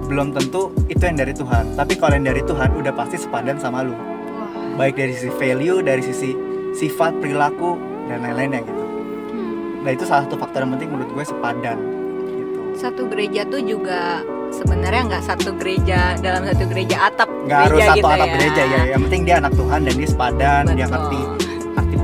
belum 0.06 0.32
tentu 0.32 0.70
itu 0.88 1.02
yang 1.02 1.18
dari 1.18 1.34
Tuhan 1.34 1.74
tapi 1.74 1.94
kalau 1.98 2.14
yang 2.14 2.28
dari 2.28 2.42
Tuhan 2.42 2.70
udah 2.72 2.94
pasti 2.94 3.18
sepadan 3.18 3.58
sama 3.58 3.82
lu 3.82 3.92
Wah. 3.92 4.78
baik 4.78 4.96
dari 4.96 5.14
sisi 5.14 5.32
value 5.34 5.82
dari 5.82 6.02
sisi 6.02 6.32
sifat 6.74 7.18
perilaku 7.20 7.76
dan 8.08 8.22
lain-lainnya 8.22 8.62
gitu 8.62 8.84
Hmm. 9.26 9.82
nah 9.84 9.92
itu 9.92 10.06
salah 10.06 10.24
satu 10.24 10.38
faktor 10.38 10.64
yang 10.64 10.72
penting 10.78 10.94
menurut 10.94 11.10
gue 11.12 11.26
sepadan 11.26 11.78
gitu 12.30 12.60
Satu 12.78 13.04
gereja 13.10 13.42
tuh 13.44 13.60
juga 13.60 14.22
sebenarnya 14.54 15.02
nggak 15.12 15.24
satu 15.26 15.50
gereja 15.60 16.16
dalam 16.22 16.48
satu 16.48 16.64
gereja 16.70 17.12
atap 17.12 17.28
nggak 17.44 17.60
harus 17.68 17.80
satu 17.84 17.98
gitu 18.00 18.08
atap 18.08 18.28
ya. 18.28 18.36
gereja 18.38 18.64
ya 18.64 18.82
yang 18.96 19.02
penting 19.10 19.22
dia 19.28 19.36
anak 19.42 19.54
Tuhan 19.58 19.80
dan 19.84 19.94
dia 19.98 20.08
sepadan 20.08 20.62
dia 20.72 20.88
Betul. 20.88 20.92
ngerti 20.94 21.20
arti 21.20 21.45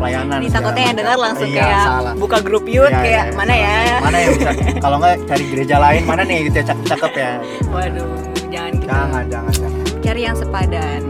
pelayanan 0.01 0.38
Ini 0.41 0.50
takutnya 0.50 0.84
yang 0.84 0.98
dengar 0.98 1.17
langsung 1.22 1.46
Iya, 1.48 1.62
kayak 1.62 1.79
salah. 1.86 2.13
buka 2.17 2.38
grup 2.41 2.65
youth 2.65 2.89
Iya, 2.89 3.00
kayak 3.00 3.24
iya, 3.24 3.38
mana 3.38 3.53
ya? 3.53 3.75
mana 4.01 4.17
yang 4.17 4.31
bisa 4.34 4.50
kalau 4.81 4.98
nggak 4.98 5.15
cari 5.29 5.46
gereja 5.48 5.75
lain 5.77 6.01
mana 6.03 6.22
nih 6.25 6.38
gitu 6.50 6.55
ya 6.58 6.65
cakep 6.67 6.86
cakep 6.89 7.12
ya 7.13 7.31
Waduh, 7.70 8.10
jangan 8.50 8.72
gitu. 8.74 8.88
jangan 8.89 9.24
jangan 9.29 9.53
jangan 9.53 9.79
Cari 10.01 10.22
yang 10.25 10.34
sepadan. 10.34 11.01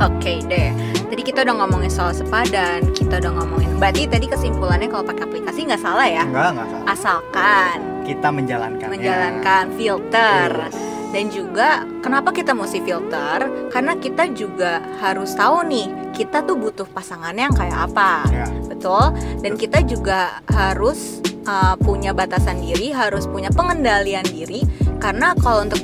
Oke 0.00 0.42
deh. 0.44 0.74
Tadi 1.06 1.22
kita 1.22 1.44
udah 1.44 1.62
ngomongin 1.62 1.86
soal 1.86 2.10
sepadan, 2.10 2.90
kita 2.90 3.20
udah 3.20 3.32
ngomongin. 3.36 3.70
Berarti 3.76 4.08
tadi 4.08 4.26
kesimpulannya 4.26 4.88
kalau 4.88 5.04
pakai 5.04 5.28
aplikasi 5.28 5.62
nggak 5.62 5.78
salah 5.78 6.08
ya? 6.08 6.26
enggak 6.26 6.50
enggak 6.50 6.66
salah. 6.68 6.86
Asalkan 6.88 7.76
kita 8.02 8.28
menjalankan 8.28 8.88
menjalankan 8.88 9.64
filter. 9.76 10.48
Yes. 10.66 10.74
Dan 11.10 11.24
juga 11.28 11.68
kenapa 12.00 12.30
kita 12.30 12.50
mesti 12.50 12.80
filter? 12.80 13.38
Karena 13.68 13.92
kita 13.94 14.26
juga 14.30 14.78
harus 14.98 15.34
tahu 15.34 15.62
nih, 15.66 15.86
kita 16.20 16.44
tuh 16.44 16.60
butuh 16.60 16.84
pasangannya 16.84 17.48
yang 17.48 17.56
kayak 17.56 17.78
apa. 17.88 18.28
ya 18.28 18.46
Betul? 18.68 19.16
Dan 19.40 19.56
kita 19.56 19.80
juga 19.88 20.44
harus 20.52 21.24
uh, 21.48 21.80
punya 21.80 22.12
batasan 22.12 22.60
diri, 22.60 22.92
harus 22.92 23.24
punya 23.24 23.48
pengendalian 23.48 24.28
diri 24.28 24.60
karena 25.00 25.32
kalau 25.40 25.64
untuk 25.64 25.80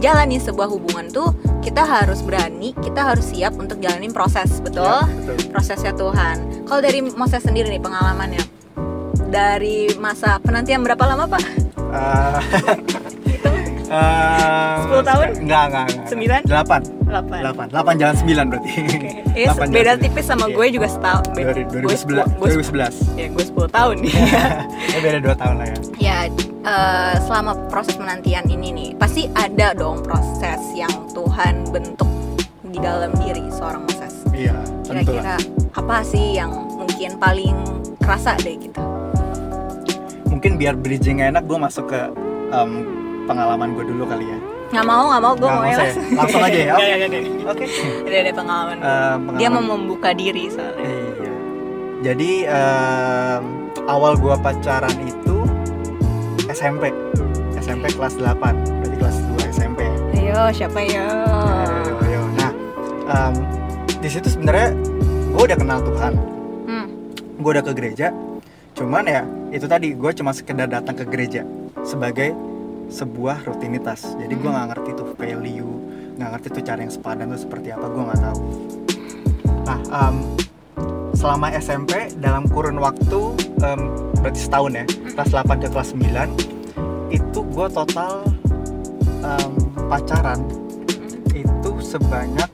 jalani 0.00 0.40
sebuah 0.40 0.72
hubungan 0.72 1.12
tuh 1.12 1.36
kita 1.60 1.84
harus 1.84 2.24
berani, 2.24 2.72
kita 2.80 3.12
harus 3.12 3.28
siap 3.28 3.60
untuk 3.60 3.76
jalanin 3.84 4.08
proses, 4.08 4.60
betul? 4.64 4.88
Ya, 4.88 5.04
betul 5.04 5.52
Prosesnya 5.52 5.92
Tuhan. 5.92 6.64
Kalau 6.64 6.80
dari 6.80 7.04
Moses 7.04 7.44
sendiri 7.44 7.68
nih 7.68 7.84
pengalamannya 7.84 8.40
dari 9.28 9.92
masa 10.00 10.40
penantian 10.40 10.80
berapa 10.80 11.04
lama 11.04 11.28
Pak? 11.28 11.44
Eh, 11.76 12.40
10 13.94 15.02
tahun? 15.02 15.26
enggak 15.40 15.62
enggak 15.64 15.84
enggak. 15.84 16.06
Sembilan? 16.06 16.40
delapan. 16.44 16.80
8 17.04 17.30
delapan. 17.44 17.66
Delapan 17.70 17.94
jalan 17.96 18.16
sembilan 18.16 18.44
berarti. 18.50 18.70
Eh, 18.74 19.44
Delapan 19.46 19.66
beda 19.70 19.82
jalan 19.84 19.98
tipis 20.02 20.24
sama 20.24 20.46
Iya. 20.46 20.54
gue 20.54 20.66
juga 20.72 20.88
setahun. 20.88 21.24
Dari 21.30 21.62
Gue 21.64 21.80
2011 21.94 22.40
gue 22.40 22.48
2011 22.50 23.18
ya 23.20 23.26
gue 23.30 23.44
10 23.44 23.68
tahun. 23.70 23.94
Nih. 24.02 24.12
ya 24.94 24.98
beda 25.00 25.18
dua 25.20 25.34
tahun 25.34 25.54
lah 25.60 25.66
ya. 25.66 25.76
Ya 25.96 26.18
eh, 26.64 27.14
selama 27.22 27.52
proses 27.68 27.94
penantian 27.94 28.44
ini 28.46 28.68
nih 28.70 28.88
pasti 28.94 29.30
ada 29.32 29.72
dong 29.72 30.02
proses 30.02 30.60
yang 30.72 30.92
Tuhan 31.10 31.68
bentuk 31.70 32.10
di 32.64 32.78
dalam 32.78 33.14
diri 33.16 33.46
seorang 33.50 33.84
Moses. 33.84 34.14
Iya 34.34 34.54
kira-kira 34.84 35.38
apa 35.72 36.02
sih 36.02 36.36
yang 36.36 36.50
mungkin 36.76 37.16
paling 37.16 37.56
kerasa 37.98 38.36
deh 38.38 38.58
gitu? 38.58 38.82
Mungkin 40.28 40.58
biar 40.58 40.74
bridging 40.74 41.22
enak 41.22 41.46
gue 41.46 41.56
masuk 41.56 41.88
ke 41.88 42.00
em, 42.50 42.70
pengalaman 43.24 43.68
gue 43.72 43.84
dulu 43.86 44.04
kali 44.04 44.26
ya 44.26 44.38
nggak 44.66 44.84
mau 44.84 45.04
nggak 45.06 45.22
mau 45.22 45.32
gue 45.34 45.48
mau 45.48 45.62
ya 45.62 45.76
langsung 46.14 46.42
aja 46.42 46.58
ya 46.58 46.74
Nggak, 46.74 46.78
nggak, 46.80 46.98
nggak, 46.98 47.22
nggak. 47.22 47.46
oke 47.46 47.64
Udah 48.02 48.18
ada 48.18 48.32
pengalaman 48.32 48.76
Eh, 48.76 48.82
dia 48.82 48.88
pengalaman. 49.46 49.52
mau 49.52 49.76
membuka 49.76 50.10
diri 50.12 50.44
soalnya 50.48 50.82
Iya. 50.82 51.32
Jadi 52.04 52.30
em, 52.44 53.42
awal 53.86 54.12
gua 54.14 54.36
pacaran 54.36 54.92
itu 55.00 55.36
SMP. 56.46 56.92
SMP 57.56 57.88
kelas 57.90 58.14
8. 58.14 58.36
Berarti 58.76 58.96
kelas 58.98 59.16
2 59.32 59.48
SMP. 59.50 59.80
ayo 60.14 60.52
siapa 60.52 60.80
ya 60.80 61.06
Ayo, 61.08 61.94
ayo. 62.04 62.20
Nah, 62.34 62.52
em, 63.06 63.34
di 63.96 64.08
situ 64.10 64.28
sebenarnya 64.28 64.76
gue 65.30 65.42
udah 65.44 65.56
kenal 65.56 65.80
Tuhan. 65.82 66.12
hmm. 66.66 66.86
Gue 67.38 67.50
udah 67.52 67.64
ke 67.64 67.72
gereja. 67.72 68.12
Cuman 68.74 69.04
ya 69.04 69.22
itu 69.48 69.64
tadi 69.64 69.92
gue 69.92 70.10
cuma 70.12 70.30
sekedar 70.30 70.66
datang 70.66 70.92
ke 70.94 71.06
gereja 71.06 71.46
sebagai 71.80 72.34
sebuah 72.88 73.44
rutinitas. 73.44 74.16
Jadi 74.16 74.34
gue 74.34 74.50
nggak 74.50 74.68
ngerti 74.74 74.90
tuh 74.94 75.06
value, 75.14 75.72
nggak 76.16 76.30
ngerti 76.32 76.46
tuh 76.52 76.62
cara 76.62 76.78
yang 76.80 76.92
sepadan 76.92 77.26
tuh 77.30 77.40
seperti 77.40 77.68
apa. 77.70 77.86
Gue 77.88 78.02
nggak 78.04 78.20
tahu. 78.20 78.38
Nah, 79.64 79.78
em, 79.80 80.16
selama 81.14 81.46
SMP 81.54 81.92
dalam 82.18 82.44
kurun 82.46 82.76
waktu 82.76 83.20
em, 83.60 83.80
berarti 84.20 84.40
setahun 84.40 84.72
ya, 84.74 84.84
kelas 85.14 85.30
8 85.32 85.62
ke 85.62 85.68
kelas 85.68 85.88
9 85.92 86.28
itu 87.08 87.40
gue 87.40 87.66
total 87.70 88.14
em, 89.22 89.50
pacaran 89.86 90.40
itu 91.32 91.70
sebanyak 91.80 92.50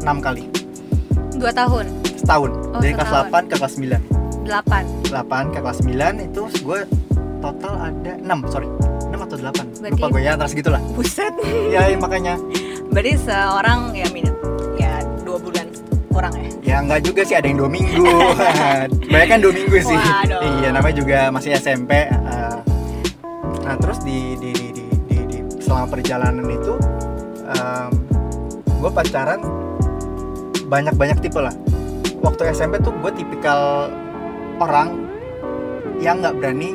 enam 0.00 0.18
kali 0.18 0.48
dua 1.36 1.52
tahun 1.52 1.86
setahun 2.16 2.50
Oh, 2.70 2.80
dari 2.80 2.92
kelas 2.92 3.08
setahun. 3.08 3.32
8 3.32 3.50
ke 3.50 3.54
kelas 3.56 3.74
9 3.76 4.46
delapan 4.46 4.84
8 5.08 5.52
ke 5.52 5.58
kelas 5.60 5.78
9 5.84 6.26
itu 6.26 6.42
gue 6.60 6.80
total 7.40 7.74
ada 7.80 8.12
6 8.16 8.52
sorry 8.52 8.68
6 8.68 8.89
atau 9.30 9.38
8 9.38 9.78
Berarti- 9.78 9.94
lupa 9.94 10.06
gue 10.10 10.20
ya 10.20 10.30
antara 10.34 10.50
segitulah. 10.50 10.82
Buset. 10.92 11.30
Ya 11.74 11.86
ya, 11.86 11.96
makanya. 11.96 12.34
Berarti 12.90 13.14
seorang 13.22 13.94
ya 13.94 14.10
minum 14.10 14.34
ya 14.74 14.98
dua 15.22 15.38
bulan 15.38 15.70
kurang 16.10 16.34
ya? 16.34 16.50
Ya 16.60 16.76
nggak 16.82 17.06
juga 17.06 17.22
sih 17.22 17.38
ada 17.38 17.46
yang 17.46 17.62
dua 17.62 17.70
minggu. 17.70 18.02
Banyak 19.14 19.28
kan 19.28 19.38
dua 19.38 19.52
minggu 19.54 19.76
sih. 19.80 19.94
Waduh. 19.94 20.42
iya 20.58 20.68
namanya 20.70 20.96
juga 20.98 21.18
masih 21.30 21.54
SMP 21.54 22.10
eh. 22.10 22.58
nah 23.60 23.78
terus 23.78 24.02
di 24.02 24.34
di 24.34 24.50
di 24.50 24.66
di, 24.74 24.86
di, 25.06 25.16
di- 25.30 25.62
selama 25.62 25.86
perjalanan 25.88 26.42
itu 26.44 26.74
gue 28.80 28.90
pacaran 28.90 29.38
banyak 30.66 30.94
banyak 30.96 31.18
tipe 31.20 31.38
lah. 31.38 31.54
Waktu 32.18 32.50
SMP 32.50 32.80
tuh 32.80 32.90
gue 32.96 33.12
tipikal 33.14 33.92
orang 34.58 35.06
yang 35.98 36.18
nggak 36.18 36.34
berani 36.34 36.74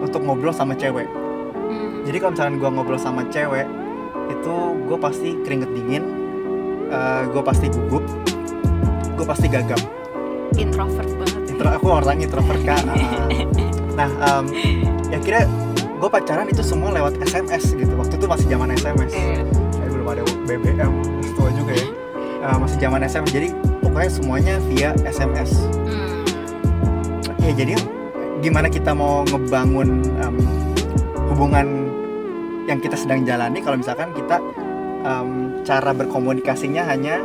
untuk 0.00 0.24
ngobrol 0.24 0.50
sama 0.50 0.74
cewek. 0.74 1.06
Jadi 2.02 2.16
kalau 2.18 2.32
misalnya 2.34 2.56
gue 2.58 2.70
ngobrol 2.70 2.98
sama 2.98 3.22
cewek 3.28 3.66
itu 4.28 4.54
gue 4.86 4.98
pasti 4.98 5.28
keringet 5.42 5.70
dingin 5.72 6.04
gue 7.28 7.42
pasti 7.42 7.66
gugup 7.68 8.04
gue 9.12 9.26
pasti 9.28 9.46
gagap. 9.46 9.78
Introvert 10.52 11.08
banget. 11.16 11.42
Intro, 11.48 11.68
aku 11.70 11.86
orang 11.88 12.18
introvert 12.20 12.60
kan 12.64 12.84
nah 13.98 14.08
em, 14.08 14.44
ya 15.08 15.18
kira 15.20 15.40
gue 15.72 16.08
pacaran 16.10 16.48
itu 16.48 16.60
semua 16.60 16.90
lewat 16.90 17.16
SMS 17.22 17.72
gitu. 17.72 17.92
Waktu 17.94 18.18
itu 18.18 18.26
masih 18.26 18.46
zaman 18.50 18.74
SMS 18.74 19.12
saya 19.72 19.88
belum 19.88 20.06
ada 20.08 20.22
BBM 20.44 20.92
tua 21.32 21.48
juga 21.54 21.72
ya. 21.72 21.86
Eh, 22.42 22.56
masih 22.58 22.76
zaman 22.76 23.00
SMS 23.00 23.30
jadi 23.30 23.48
pokoknya 23.80 24.10
semuanya 24.10 24.54
via 24.68 24.90
SMS 25.06 25.50
Hmm. 25.82 26.24
ya 27.38 27.52
jadi 27.54 27.74
gimana 28.40 28.66
kita 28.66 28.90
mau 28.92 29.22
ngebangun 29.24 30.02
em, 30.18 30.34
hubungan 31.30 31.81
yang 32.64 32.78
kita 32.78 32.94
sedang 32.94 33.22
jalani 33.22 33.58
kalau 33.58 33.76
misalkan 33.76 34.10
kita 34.12 34.38
em, 35.02 35.28
cara 35.62 35.90
berkomunikasinya 35.90 36.82
hanya 36.84 37.18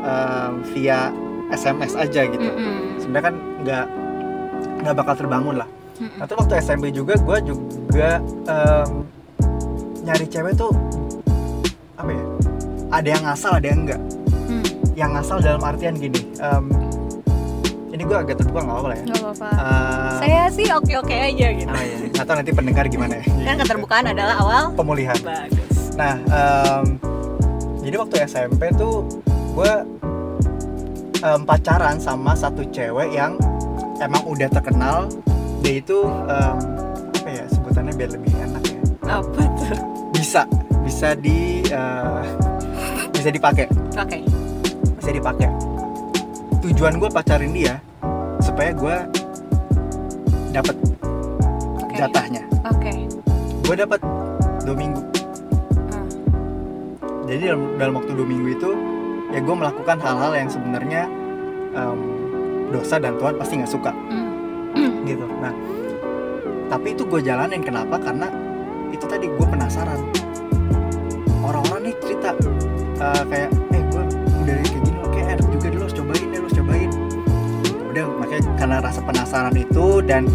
em, 0.00 0.52
via 0.70 1.10
SMS 1.50 1.94
aja 1.94 2.22
gitu 2.24 2.46
Mm-mm. 2.46 2.98
sebenarnya 2.98 3.24
kan 3.26 3.36
nggak 3.60 3.86
nggak 4.80 4.94
bakal 4.94 5.14
terbangun 5.16 5.56
lah 5.58 5.68
Mm-mm. 5.98 6.16
Nah, 6.16 6.24
terus 6.24 6.40
waktu 6.40 6.54
SMP 6.58 6.88
juga 6.90 7.12
gue 7.14 7.38
juga 7.44 8.22
em, 8.46 8.90
nyari 10.00 10.24
cewek 10.24 10.56
tuh 10.56 10.72
apa 11.94 12.08
ya? 12.08 12.24
Ada 12.90 13.08
yang 13.12 13.22
ngasal, 13.22 13.52
ada 13.54 13.66
yang 13.68 13.80
enggak. 13.84 14.00
Hmm, 14.48 14.64
Yang 14.96 15.10
ngasal 15.14 15.38
dalam 15.44 15.60
artian 15.60 15.94
gini. 15.94 16.24
em, 16.40 16.64
ini 18.00 18.08
gue 18.08 18.16
agak 18.16 18.40
terbuka 18.40 18.64
nggak 18.64 18.72
apa-apa 18.72 18.88
lah 18.88 18.96
ya. 18.96 19.04
nggak 19.04 19.20
apa-apa. 19.20 19.48
Eh, 19.52 20.12
Saya 20.16 20.42
sih 20.48 20.66
oke-oke 20.72 21.12
aja 21.12 21.46
gitu. 21.52 21.68
ah, 21.68 21.84
iya. 21.84 21.96
Tahu 22.16 22.32
nanti 22.32 22.52
pendengar 22.56 22.84
gimana 22.88 23.20
ya. 23.20 23.24
Kan 23.44 23.56
keterbukaan 23.60 24.04
adalah 24.08 24.40
awal 24.40 24.64
Pemulihan. 24.72 25.16
bagus. 25.20 25.92
Nah, 26.00 26.16
em, 26.16 26.84
jadi 27.84 28.00
waktu 28.00 28.16
SMP 28.24 28.72
tuh 28.72 29.04
gue 29.52 29.72
em, 31.20 31.40
pacaran 31.44 32.00
sama 32.00 32.32
satu 32.32 32.64
cewek 32.72 33.12
yang 33.12 33.36
emang 34.00 34.24
udah 34.24 34.48
terkenal. 34.48 35.12
Dia 35.60 35.84
itu 35.84 36.08
em, 36.08 36.56
apa 37.12 37.28
ya 37.28 37.44
sebutannya 37.52 37.92
biar 37.92 38.10
lebih 38.16 38.32
enak 38.32 38.64
ya. 38.64 38.80
Apa 39.12 39.42
tuh? 39.60 39.76
bisa 40.10 40.48
bisa 40.80 41.12
di 41.12 41.60
eh, 41.68 42.24
bisa 43.12 43.28
dipakai 43.28 43.68
Oke. 43.92 44.24
bisa 44.96 45.10
dipakai 45.12 45.48
tujuan 46.60 46.96
gue 46.96 47.08
pacarin 47.08 47.52
dia 47.52 47.76
supaya 48.60 48.76
gue 48.76 48.96
dapat 50.52 50.76
Oke. 51.80 51.96
jatahnya 51.96 52.44
Oke. 52.68 52.92
gue 53.64 53.72
dapat 53.88 54.00
dua 54.68 54.76
minggu 54.76 55.00
Hmm. 55.88 56.08
jadi 57.24 57.56
dalam, 57.56 57.62
dalam 57.80 57.94
waktu 57.96 58.12
dua 58.12 58.28
minggu 58.28 58.48
itu 58.52 58.70
ya 59.32 59.40
gue 59.40 59.56
melakukan 59.56 59.96
hal-hal 60.04 60.36
yang 60.36 60.52
sebenarnya 60.52 61.08
em, 61.72 62.00
dosa 62.68 63.00
dan 63.00 63.16
Tuhan 63.16 63.40
pasti 63.40 63.64
nggak 63.64 63.72
suka 63.72 63.96
Hmm. 63.96 64.28
gitu 65.08 65.24
nah 65.40 65.56
tapi 66.68 66.92
itu 66.92 67.08
gue 67.08 67.20
jalanin 67.24 67.64
kenapa 67.64 67.96
karena 67.96 68.28
itu 68.92 69.08
tadi 69.08 69.24
gue 69.24 69.46
penasaran 69.48 70.04
orang-orang 71.40 71.88
nih 71.88 71.94
cerita 72.04 72.36
eh, 73.00 73.24
kayak 73.24 73.49
penasaran 79.10 79.54
itu 79.58 79.98
dan 80.06 80.30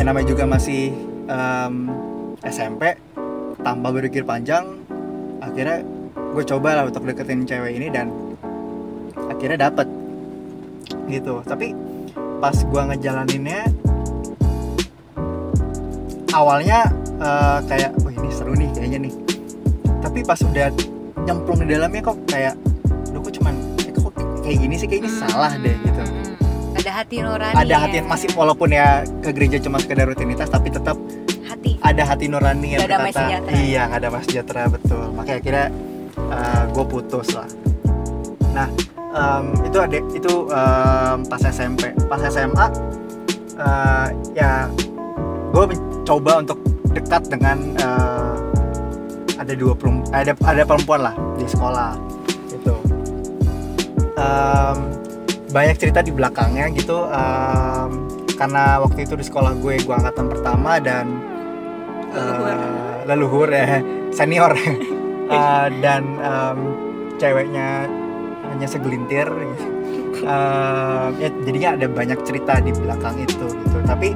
yang 0.00 0.08
namanya 0.08 0.32
juga 0.32 0.48
masih 0.48 0.96
em, 1.28 1.92
SMP 2.48 2.96
tanpa 3.60 3.92
berpikir 3.92 4.24
panjang 4.24 4.80
akhirnya 5.44 5.84
gue 6.34 6.44
coba 6.48 6.80
lah 6.80 6.84
untuk 6.88 7.04
deketin 7.04 7.44
cewek 7.44 7.76
ini 7.76 7.92
dan 7.92 8.08
akhirnya 9.28 9.70
dapet. 9.70 9.86
Gitu. 11.06 11.44
Tapi 11.44 11.76
pas 12.42 12.56
gue 12.56 12.82
ngejalaninnya 12.90 13.70
awalnya 16.34 16.90
eh, 17.20 17.58
kayak 17.70 17.94
wah 18.02 18.12
ini 18.12 18.28
seru 18.32 18.56
nih 18.56 18.70
kayaknya 18.74 18.98
nih. 19.06 19.14
Tapi 20.02 20.20
pas 20.26 20.40
udah 20.42 20.68
nyemplung 21.24 21.62
di 21.62 21.68
dalamnya 21.70 22.02
kok 22.02 22.18
kayak 22.28 22.56
Duh 23.14 23.22
kok 23.22 23.32
cuman 23.38 23.54
eh, 23.86 23.92
kayak 24.42 24.58
gini 24.58 24.74
sih? 24.74 24.86
Kayak 24.90 25.06
ini 25.06 25.10
salah 25.12 25.52
deh 25.54 25.76
gitu. 25.86 26.02
Hmm. 26.02 26.23
Ada 26.84 27.00
hati 27.00 27.16
nurani. 27.24 27.56
ada 27.56 27.64
ya. 27.64 27.78
hati 27.80 27.96
masih 28.04 28.28
walaupun 28.36 28.68
ya 28.68 29.08
ke 29.24 29.32
gereja 29.32 29.56
cuma 29.56 29.80
sekedar 29.80 30.04
rutinitas 30.04 30.52
tapi 30.52 30.68
tetap 30.68 31.00
hati. 31.48 31.80
ada 31.80 32.04
hati 32.04 32.28
nurani 32.28 32.76
yang 32.76 32.84
damai 32.84 33.08
berkata 33.08 33.56
iya 33.56 33.88
nggak 33.88 34.00
damai 34.04 34.20
sejahtera 34.28 34.68
betul 34.68 35.08
makanya 35.16 35.40
akhirnya 35.40 35.66
gue 36.76 36.84
putus 36.84 37.32
lah 37.32 37.48
nah 38.52 38.68
em, 39.16 39.44
itu 39.64 39.78
ada 39.80 39.96
itu 40.12 40.32
em, 40.52 41.18
pas 41.24 41.40
SMP 41.40 41.82
pas 42.04 42.20
SMA 42.20 42.66
eh, 43.56 44.06
ya 44.36 44.68
gue 45.56 45.64
mencoba 45.64 46.44
untuk 46.44 46.60
dekat 46.92 47.32
dengan 47.32 47.64
eh, 47.80 48.36
ada 49.40 49.52
dua 49.56 49.72
perempuan 49.72 50.12
ada 50.12 50.36
ada 50.44 50.62
perempuan 50.68 51.00
lah 51.00 51.14
di 51.40 51.48
sekolah 51.48 51.96
gitu 52.52 52.76
Em, 54.14 54.78
banyak 55.54 55.78
cerita 55.78 56.02
di 56.02 56.10
belakangnya 56.10 56.66
gitu 56.74 57.06
em, 57.06 57.90
karena 58.34 58.82
waktu 58.82 59.06
itu 59.06 59.14
di 59.14 59.22
sekolah 59.22 59.54
gue 59.54 59.78
gue 59.78 59.94
angkatan 59.94 60.26
pertama 60.26 60.82
dan 60.82 61.06
Leluhur. 62.10 62.46
eh, 62.50 62.98
leluhur 63.06 63.48
ya 63.48 63.78
senior 64.10 64.52
Eh, 65.24 65.66
dan 65.80 66.20
em, 66.20 66.58
ceweknya 67.16 67.88
hanya 68.44 68.66
segelintir. 68.68 69.24
Em, 70.20 71.10
ya 71.16 71.32
jadinya 71.48 71.80
ada 71.80 71.86
banyak 71.88 72.18
cerita 72.22 72.60
di 72.60 72.76
belakang 72.76 73.16
itu 73.18 73.48
gitu 73.48 73.78
tapi 73.84 74.12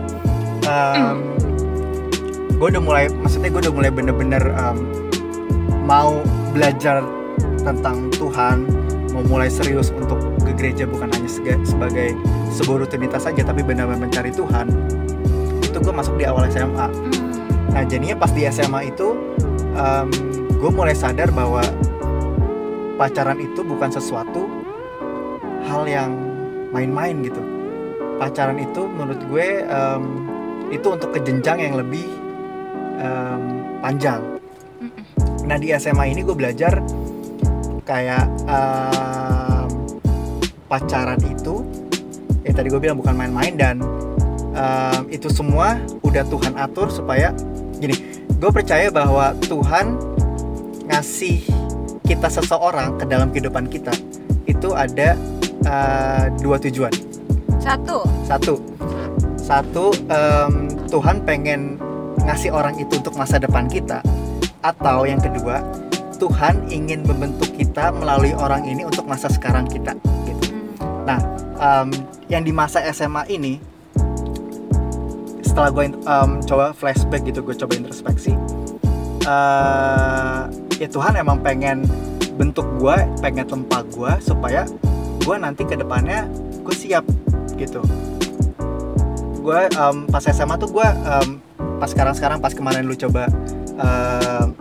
gue 2.55 2.69
udah 2.69 2.83
mulai 2.83 3.09
maksudnya 3.09 3.49
gue 3.49 3.61
udah 3.65 3.73
mulai 3.73 3.89
bener-bener 3.89 4.43
em, 4.53 4.79
mau 5.89 6.21
belajar 6.53 7.01
tentang 7.63 8.13
Tuhan 8.13 8.69
mau 9.17 9.25
mulai 9.25 9.49
serius 9.49 9.89
untuk 9.91 10.21
ke 10.45 10.53
gereja 10.53 10.85
bukan 10.85 11.09
sebagai 11.29 12.17
sebuah 12.57 12.89
rutinitas 12.89 13.29
saja 13.29 13.45
tapi 13.45 13.61
benar-benar 13.61 14.09
mencari 14.09 14.33
Tuhan 14.33 14.67
itu 15.63 15.77
gue 15.79 15.95
masuk 15.95 16.17
di 16.17 16.25
awal 16.25 16.49
SMA 16.49 16.89
Hmm. 16.89 17.29
Nah 17.69 17.85
jadinya 17.85 18.17
pas 18.17 18.33
di 18.33 18.49
SMA 18.49 18.91
itu 18.91 19.15
gue 20.59 20.71
mulai 20.75 20.97
sadar 20.97 21.31
bahwa 21.31 21.63
pacaran 22.99 23.39
itu 23.39 23.63
bukan 23.63 23.95
sesuatu 23.95 24.51
hal 25.71 25.87
yang 25.87 26.11
main-main 26.75 27.23
gitu. 27.23 27.39
Pacaran 28.19 28.59
itu 28.59 28.83
menurut 28.91 29.23
gue 29.31 29.63
em, 29.63 30.03
itu 30.75 30.87
untuk 30.91 31.15
ke 31.15 31.23
jenjang 31.23 31.63
yang 31.63 31.75
lebih 31.79 32.03
em, 32.99 33.63
panjang. 33.79 34.19
Nah 35.47 35.57
di 35.57 35.71
SMA 35.79 36.11
ini 36.11 36.27
gue 36.27 36.35
belajar 36.35 36.83
kayak 37.87 38.27
em, 38.51 39.18
pacaran 40.69 41.19
itu 41.25 41.65
ya 42.45 42.53
tadi 42.53 42.69
gue 42.69 42.81
bilang 42.81 43.01
bukan 43.01 43.17
main-main 43.17 43.57
dan 43.57 43.81
em, 44.53 45.03
itu 45.09 45.33
semua 45.33 45.81
udah 46.05 46.23
Tuhan 46.29 46.55
atur 46.61 46.93
supaya 46.93 47.33
gini 47.81 47.97
gue 48.39 48.51
percaya 48.53 48.93
bahwa 48.93 49.35
Tuhan 49.49 49.99
ngasih 50.89 51.45
kita 52.09 52.29
seseorang 52.33 52.97
ke 52.97 53.05
dalam 53.05 53.29
kehidupan 53.29 53.69
kita 53.69 53.93
itu 54.49 54.73
ada 54.73 55.13
eh, 55.69 56.25
dua 56.41 56.57
tujuan. 56.57 56.93
Satu. 57.61 58.01
satu. 58.25 58.55
Satu 59.37 59.93
em, 60.09 60.73
Tuhan 60.89 61.21
pengen 61.29 61.77
ngasih 62.25 62.53
orang 62.53 62.81
itu 62.81 62.97
untuk 62.97 63.17
masa 63.17 63.37
depan 63.37 63.69
kita. 63.69 64.01
Atau 64.65 65.05
yang 65.05 65.21
kedua 65.21 65.61
Tuhan 66.17 66.67
ingin 66.73 67.05
membentuk 67.05 67.53
kita 67.55 67.93
melalui 67.95 68.33
orang 68.35 68.65
ini 68.65 68.89
untuk 68.89 69.05
masa 69.05 69.29
sekarang 69.29 69.69
kita. 69.69 69.93
gitu 70.25 70.38
Hmm. 71.17 71.89
Em, 71.89 71.89
yang 72.29 72.45
di 72.45 72.53
masa 72.53 72.85
SMA 72.93 73.25
ini 73.33 73.57
setelah 75.41 75.75
gue 75.75 75.91
coba 76.47 76.71
flashback 76.77 77.25
gitu 77.27 77.41
gue 77.43 77.57
coba 77.57 77.73
introspeksi 77.75 78.37
eh, 79.27 80.41
ya 80.79 80.87
Tuhan 80.87 81.19
emang 81.19 81.43
pengen 81.43 81.83
bentuk 82.39 82.69
gue 82.79 82.95
pengen 83.19 83.43
tempat 83.43 83.83
gue 83.91 84.13
supaya 84.23 84.69
gue 85.25 85.37
nanti 85.41 85.67
ke 85.67 85.75
depannya 85.75 86.31
gue 86.63 86.75
siap 86.77 87.03
gitu 87.59 87.83
gue 89.43 89.61
em, 89.75 89.97
pas 90.07 90.23
SMA 90.23 90.55
tuh 90.63 90.71
gue 90.71 90.87
em, 90.87 91.43
pas 91.83 91.91
sekarang 91.91 92.15
sekarang 92.15 92.39
pas 92.39 92.55
kemarin 92.55 92.87
lu 92.87 92.95
coba 92.95 93.27
em, 93.75 94.55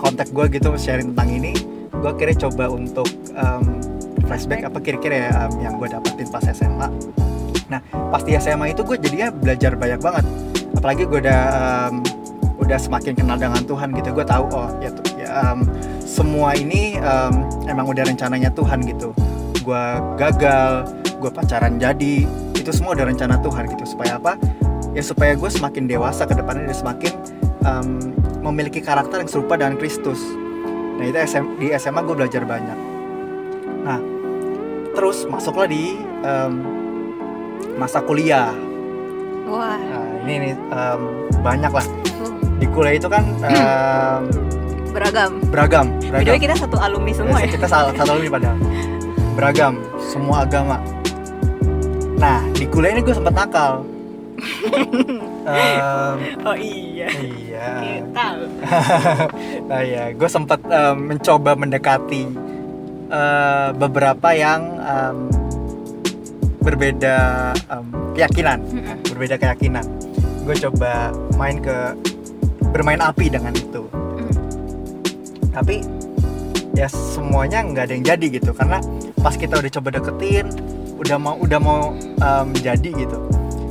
kontak 0.00 0.32
gue 0.32 0.56
gitu 0.56 0.72
sharing 0.80 1.12
tentang 1.12 1.28
ini 1.28 1.52
gue 1.92 2.08
akhirnya 2.08 2.48
coba 2.48 2.72
untuk 2.72 3.10
em, 3.36 3.91
flashback 4.32 4.64
apa 4.64 4.80
kira-kira 4.80 5.28
ya 5.28 5.44
em, 5.44 5.52
yang 5.60 5.76
gue 5.76 5.92
dapetin 5.92 6.24
pas 6.32 6.40
SMA 6.40 6.88
nah 7.68 7.80
pas 8.08 8.24
di 8.24 8.32
SMA 8.36 8.72
itu 8.72 8.80
gue 8.84 8.96
jadinya 9.00 9.32
belajar 9.32 9.72
banyak 9.76 10.00
banget. 10.00 10.24
Apalagi 10.76 11.08
gue 11.08 11.20
udah 11.24 11.42
em, 11.88 12.04
udah 12.60 12.78
semakin 12.80 13.12
kenal 13.16 13.36
dengan 13.40 13.64
Tuhan 13.64 13.92
gitu. 13.96 14.08
Gue 14.12 14.26
tahu 14.28 14.44
oh 14.52 14.68
ya, 14.84 14.92
tuh, 14.92 15.04
ya 15.16 15.28
em, 15.52 15.64
semua 16.04 16.52
ini 16.52 17.00
em, 17.00 17.34
emang 17.68 17.88
udah 17.88 18.04
rencananya 18.04 18.52
Tuhan 18.52 18.84
gitu. 18.84 19.16
Gue 19.64 19.84
gagal 20.20 20.92
gue 21.16 21.30
pacaran 21.32 21.80
jadi 21.80 22.28
itu 22.52 22.70
semua 22.74 22.92
udah 22.92 23.08
rencana 23.08 23.40
Tuhan 23.40 23.72
gitu. 23.72 23.84
Supaya 23.96 24.20
apa? 24.20 24.36
Ya 24.92 25.00
supaya 25.00 25.32
gue 25.32 25.48
semakin 25.48 25.88
dewasa 25.88 26.28
ke 26.28 26.36
depannya 26.36 26.68
dan 26.68 26.76
semakin 26.76 27.12
em, 27.64 27.88
memiliki 28.44 28.84
karakter 28.84 29.24
yang 29.24 29.30
serupa 29.32 29.56
dengan 29.56 29.80
Kristus. 29.80 30.20
Nah 31.00 31.08
itu 31.08 31.16
SM, 31.16 31.56
di 31.56 31.72
SMA 31.80 32.04
gue 32.04 32.16
belajar 32.20 32.44
banyak. 32.44 32.78
Nah 33.82 34.11
terus 34.92 35.24
masuklah 35.24 35.64
di 35.64 35.96
em, 36.22 36.52
masa 37.74 38.00
kuliah 38.00 38.52
Wah. 39.42 39.76
Nah, 39.76 40.06
ini 40.22 40.34
nih 40.38 40.52
em, 40.54 41.00
banyak 41.40 41.72
lah 41.72 41.86
uh, 42.20 42.32
di 42.56 42.66
kuliah 42.68 42.94
itu 42.94 43.08
kan 43.08 43.24
em, 43.42 44.22
beragam. 44.92 45.30
beragam 45.48 45.86
beragam 46.04 46.36
kita 46.36 46.54
satu 46.54 46.76
alumni 46.76 47.12
semua 47.12 47.38
ya. 47.40 47.48
kita 47.48 47.66
salah 47.66 47.92
satu 47.92 48.12
lagi 48.12 48.28
padahal 48.28 48.58
beragam 49.32 49.74
semua 49.98 50.44
agama 50.44 50.76
nah 52.16 52.44
di 52.52 52.64
kuliah 52.66 52.92
ini 52.92 53.02
gue 53.02 53.12
sempet 53.12 53.32
nakal 53.32 53.82
Em, 55.42 56.16
Oh 56.42 56.54
iya. 56.54 57.10
iya 57.10 57.66
Kita. 57.98 58.26
nah 59.70 59.80
ya 59.82 60.10
gue 60.10 60.28
sempat 60.30 60.62
em, 60.62 60.96
mencoba 61.10 61.54
mendekati 61.54 62.26
eh, 63.12 63.68
beberapa 63.76 64.32
yang 64.32 64.80
em, 64.80 65.18
berbeda 66.64 67.16
em, 67.68 67.86
keyakinan. 68.16 68.58
Berbeda 69.12 69.36
keyakinan. 69.36 69.84
Gue 70.42 70.56
coba 70.58 71.12
main 71.36 71.60
ke 71.60 71.94
bermain 72.72 72.98
api 72.98 73.28
dengan 73.28 73.52
itu. 73.52 73.84
Mm. 73.92 74.34
tapi 75.52 75.84
ya 76.72 76.88
semuanya 76.88 77.60
nggak 77.60 77.84
ada 77.84 77.92
yang 77.92 78.06
jadi 78.16 78.26
gitu. 78.40 78.50
Karena 78.56 78.80
pas 79.20 79.36
kita 79.36 79.60
udah 79.60 79.70
coba 79.70 79.88
deketin 80.00 80.48
udah 80.96 81.16
mau 81.20 81.34
udah 81.36 81.60
mau 81.60 81.92
em, 82.00 82.48
jadi 82.56 82.90
gitu. 82.96 83.18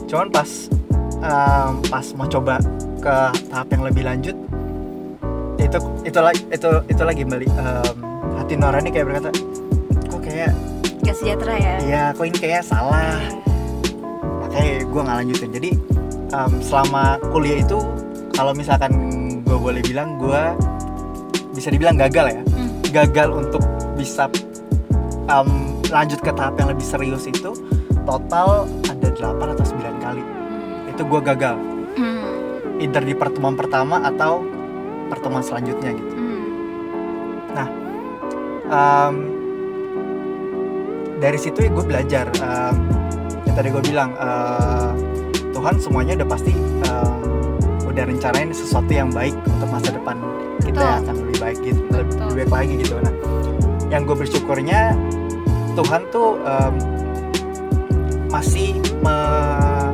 Cuman 0.05 0.29
pas 0.29 0.69
em, 1.25 1.71
pas 1.89 2.05
mau 2.13 2.29
coba 2.29 2.61
ke 3.01 3.15
tahap 3.49 3.67
yang 3.73 3.83
lebih 3.89 4.05
lanjut 4.05 4.37
itu 5.57 5.77
itu 6.05 6.19
lagi 6.21 6.41
itu 6.53 6.69
itu 6.85 7.01
lagi 7.01 7.23
em, 7.25 8.10
hati 8.51 8.59
nurani 8.59 8.91
kayak 8.91 9.07
berkata 9.07 9.31
kok 10.11 10.19
kayak 10.19 10.51
Gak 11.01 11.15
sejahtera 11.15 11.55
ya. 11.55 11.75
iya 11.81 12.03
kok 12.11 12.27
ini 12.27 12.35
kayak 12.35 12.67
salah 12.67 13.15
makanya 14.43 14.83
gue 14.83 15.01
nggak 15.01 15.17
lanjutin 15.23 15.49
jadi 15.55 15.69
em, 16.35 16.51
selama 16.59 17.03
kuliah 17.31 17.63
itu 17.63 17.79
kalau 18.35 18.51
misalkan 18.51 18.91
gue 19.39 19.55
boleh 19.55 19.79
bilang 19.79 20.19
gue 20.19 20.41
bisa 21.55 21.71
dibilang 21.71 21.95
gagal 21.95 22.27
ya 22.29 22.41
Hmm. 22.51 22.69
gagal 22.91 23.29
untuk 23.31 23.63
bisa 23.95 24.27
em, 25.31 25.47
lanjut 25.87 26.19
ke 26.19 26.35
tahap 26.35 26.59
yang 26.59 26.75
lebih 26.75 26.83
serius 26.83 27.23
itu 27.23 27.55
total 28.03 28.67
ada 28.83 29.07
8 29.15 29.47
atau 29.47 29.63
9 29.63 29.95
kali 30.03 30.23
itu 30.91 31.01
gue 31.01 31.21
gagal 31.23 31.55
Hmm. 31.95 32.83
either 32.83 32.99
di 32.99 33.15
pertemuan 33.15 33.55
pertama 33.55 34.03
atau 34.03 34.43
pertemuan 35.07 35.39
selanjutnya 35.39 35.95
gitu 35.95 36.13
Hmm. 36.13 36.43
Em, 38.71 39.15
dari 41.19 41.35
situ 41.35 41.59
ya 41.59 41.69
gue 41.69 41.83
belajar 41.83 42.25
em, 42.39 42.75
yang 43.43 43.55
tadi 43.59 43.67
gue 43.67 43.83
bilang 43.83 44.15
eh, 44.15 44.91
Tuhan 45.51 45.75
semuanya 45.75 46.23
udah 46.23 46.29
pasti 46.31 46.55
em, 46.87 47.15
udah 47.83 48.03
rencanain 48.07 48.55
sesuatu 48.55 48.87
yang 48.87 49.11
baik 49.11 49.35
untuk 49.43 49.67
masa 49.67 49.91
depan 49.91 50.15
kita 50.63 50.79
Betul. 50.79 50.87
yang 50.87 50.99
akan 51.03 51.15
lebih 51.19 51.37
baik 51.43 51.57
gitu 51.59 51.81
lebih, 51.91 52.05
Betul. 52.15 52.27
lebih 52.31 52.47
baik 52.47 52.67
lagi 52.71 52.75
gitu 52.79 52.93
nah 53.03 53.13
yang 53.91 54.01
gue 54.07 54.15
bersyukurnya 54.15 54.81
Tuhan 55.75 56.01
tuh 56.07 56.39
em, 56.39 56.75
masih 58.31 58.79
me- 59.03 59.91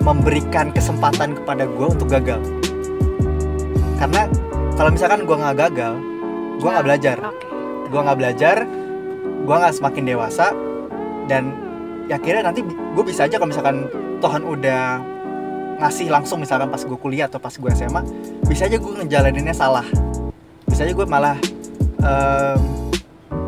memberikan 0.00 0.72
kesempatan 0.72 1.36
kepada 1.36 1.68
gue 1.68 1.86
untuk 1.86 2.08
gagal 2.08 2.40
karena 4.00 4.24
kalau 4.80 4.88
misalkan 4.88 5.28
gue 5.28 5.36
nggak 5.36 5.56
gagal 5.68 5.94
gue 6.56 6.68
nggak 6.72 6.86
belajar 6.88 7.16
Oke. 7.28 7.49
Gue 7.90 8.00
nggak 8.00 8.18
belajar 8.18 8.56
gue 9.44 9.56
nggak 9.58 9.74
semakin 9.74 10.04
dewasa 10.06 10.54
dan 11.26 11.50
ya 12.06 12.18
akhirnya 12.18 12.50
nanti 12.50 12.62
gue 12.66 13.04
bisa 13.06 13.26
aja 13.26 13.38
kalau 13.38 13.50
misalkan 13.50 13.86
Tuhan 14.22 14.42
udah 14.46 14.82
ngasih 15.80 16.12
langsung 16.12 16.44
misalkan 16.44 16.68
pas 16.68 16.82
gue 16.82 16.98
kuliah 17.00 17.26
atau 17.26 17.40
pas 17.40 17.54
gue 17.54 17.70
SMA 17.72 18.02
bisa 18.44 18.68
aja 18.68 18.76
gue 18.76 18.92
ngejalaninnya 19.00 19.56
salah. 19.56 19.86
Bisa 20.68 20.84
aja 20.84 20.92
gue 20.92 21.06
malah 21.08 21.38
em, 22.04 22.60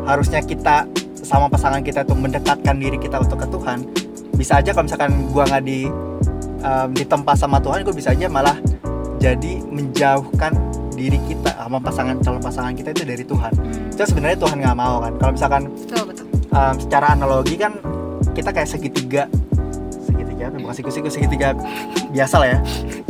harusnya 0.09 0.41
kita 0.41 0.89
sama 1.23 1.47
pasangan 1.47 1.85
kita 1.85 2.03
tuh 2.03 2.17
mendekatkan 2.17 2.75
diri 2.75 2.97
kita 2.97 3.21
untuk 3.21 3.43
ke 3.43 3.47
Tuhan. 3.47 3.79
Bisa 4.33 4.59
aja 4.59 4.73
kalau 4.73 4.89
misalkan 4.89 5.11
gue 5.29 5.43
nggak 5.43 5.63
di 5.63 5.79
em, 6.65 6.89
ditempa 6.95 7.37
sama 7.37 7.61
Tuhan 7.61 7.85
gue 7.85 7.93
bisa 7.93 8.17
aja 8.17 8.25
malah 8.31 8.57
jadi 9.21 9.61
menjauhkan 9.69 10.51
diri 10.93 11.17
kita 11.23 11.51
sama 11.51 11.77
pasangan 11.77 12.15
calon 12.17 12.39
pasangan 12.39 12.73
kita 12.73 12.89
itu 12.91 13.03
dari 13.03 13.23
Tuhan 13.23 13.51
Hmm. 13.53 13.89
itu 13.89 14.01
sebenarnya 14.03 14.37
Tuhan 14.37 14.57
nggak 14.59 14.77
mau 14.77 14.95
kan 14.99 15.13
kalau 15.17 15.31
misalkan 15.31 15.63
Betul 15.69 16.03
betul. 16.07 16.25
um, 16.49 16.75
secara 16.77 17.05
analogi 17.11 17.55
kan 17.55 17.73
kita 18.31 18.49
kayak 18.49 18.65
segitiga 18.67 19.23
segitiga 20.01 20.43
apa? 20.47 20.57
bukan 20.59 20.75
siku-siku 20.75 21.07
segitiga 21.07 21.53
biasa 22.09 22.35
lah 22.37 22.47
ya 22.49 22.59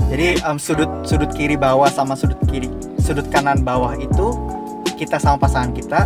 jadi 0.07 0.27
um, 0.43 0.57
sudut 0.57 0.89
sudut 1.03 1.31
kiri 1.31 1.55
bawah 1.55 1.87
sama 1.87 2.13
sudut 2.13 2.37
kiri 2.45 2.67
sudut 2.97 3.27
kanan 3.29 3.61
bawah 3.61 3.93
itu 3.93 4.35
kita 4.93 5.17
sama 5.17 5.37
pasangan 5.37 5.71
kita 5.71 6.05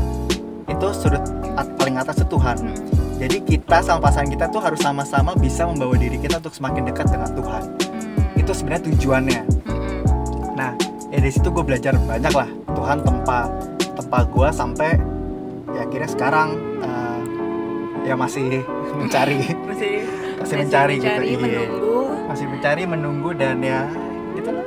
itu 0.67 0.87
sudut 0.91 1.21
at- 1.55 1.73
paling 1.75 1.95
atas 1.95 2.17
itu 2.17 2.27
Tuhan 2.29 2.57
Hmm. 2.59 2.75
jadi 3.17 3.37
kita 3.39 3.77
sama 3.81 3.99
pasangan 4.03 4.29
kita 4.29 4.45
tuh 4.47 4.59
harus 4.59 4.79
sama-sama 4.79 5.33
bisa 5.33 5.65
membawa 5.65 5.93
diri 5.93 6.17
kita 6.17 6.37
untuk 6.37 6.51
semakin 6.51 6.85
dekat 6.85 7.07
dengan 7.07 7.29
Tuhan 7.31 7.63
Hmm. 7.65 8.39
itu 8.39 8.51
sebenarnya 8.51 8.83
tujuannya 8.87 9.41
Hmm. 9.63 9.75
Nah, 10.53 10.73
ya 11.07 11.17
dari 11.17 11.31
situ 11.31 11.47
gue 11.47 11.63
belajar 11.63 11.93
banyak 11.97 12.33
lah. 12.33 12.49
Tuhan 12.69 12.97
tempa 13.01 13.39
tempa 13.95 14.19
gue 14.23 14.47
sampai 14.51 14.91
ya 15.69 15.81
akhirnya 15.83 16.09
sekarang 16.09 16.49
eh, 16.79 17.19
ya 18.03 18.15
masih 18.15 18.63
mencari, 18.99 19.39
Masih 19.65 19.93
masih 20.39 20.55
mencari, 20.59 20.95
gitu. 20.97 21.05
mencari, 21.05 21.27
Iya. 21.27 21.37
menunggu. 21.39 21.97
Masih 22.27 22.45
mencari, 22.45 22.83
menunggu 22.85 23.29
dan 23.33 23.57
ya 23.59 23.87
gitu 24.33 24.49
lah. 24.51 24.65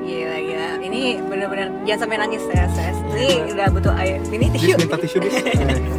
Gila 0.00 0.36
gila. 0.38 0.68
Ini 0.78 1.00
benar-benar 1.26 1.68
jangan 1.82 2.00
sampai 2.00 2.16
nangis 2.16 2.44
ya, 2.46 2.64
Ses. 2.70 2.96
Ini 3.10 3.26
Iya. 3.26 3.36
udah 3.52 3.66
butuh 3.74 3.94
air. 3.96 4.20
Ini 4.24 4.46
tisu. 4.54 4.76
minta 4.78 4.96
tisu. 4.96 5.18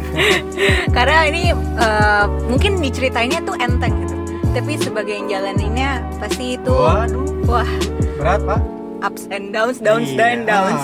Karena 0.96 1.18
ini 1.28 1.42
eh, 1.54 2.24
mungkin 2.48 2.80
diceritainnya 2.80 3.44
tuh 3.44 3.54
enteng 3.58 3.92
gitu. 4.00 4.14
Tapi 4.48 4.72
sebagai 4.80 5.12
yang 5.12 5.28
jalaninnya 5.28 5.90
pasti 6.16 6.56
itu 6.56 6.72
Waduh, 6.72 7.26
wah 7.44 7.68
berat 8.16 8.40
pak. 8.42 8.60
Ups 9.00 9.26
and 9.28 9.50
downs, 9.50 9.78
downs 9.78 10.08
Iya. 10.08 10.16
dan 10.16 10.36
downs. 10.44 10.82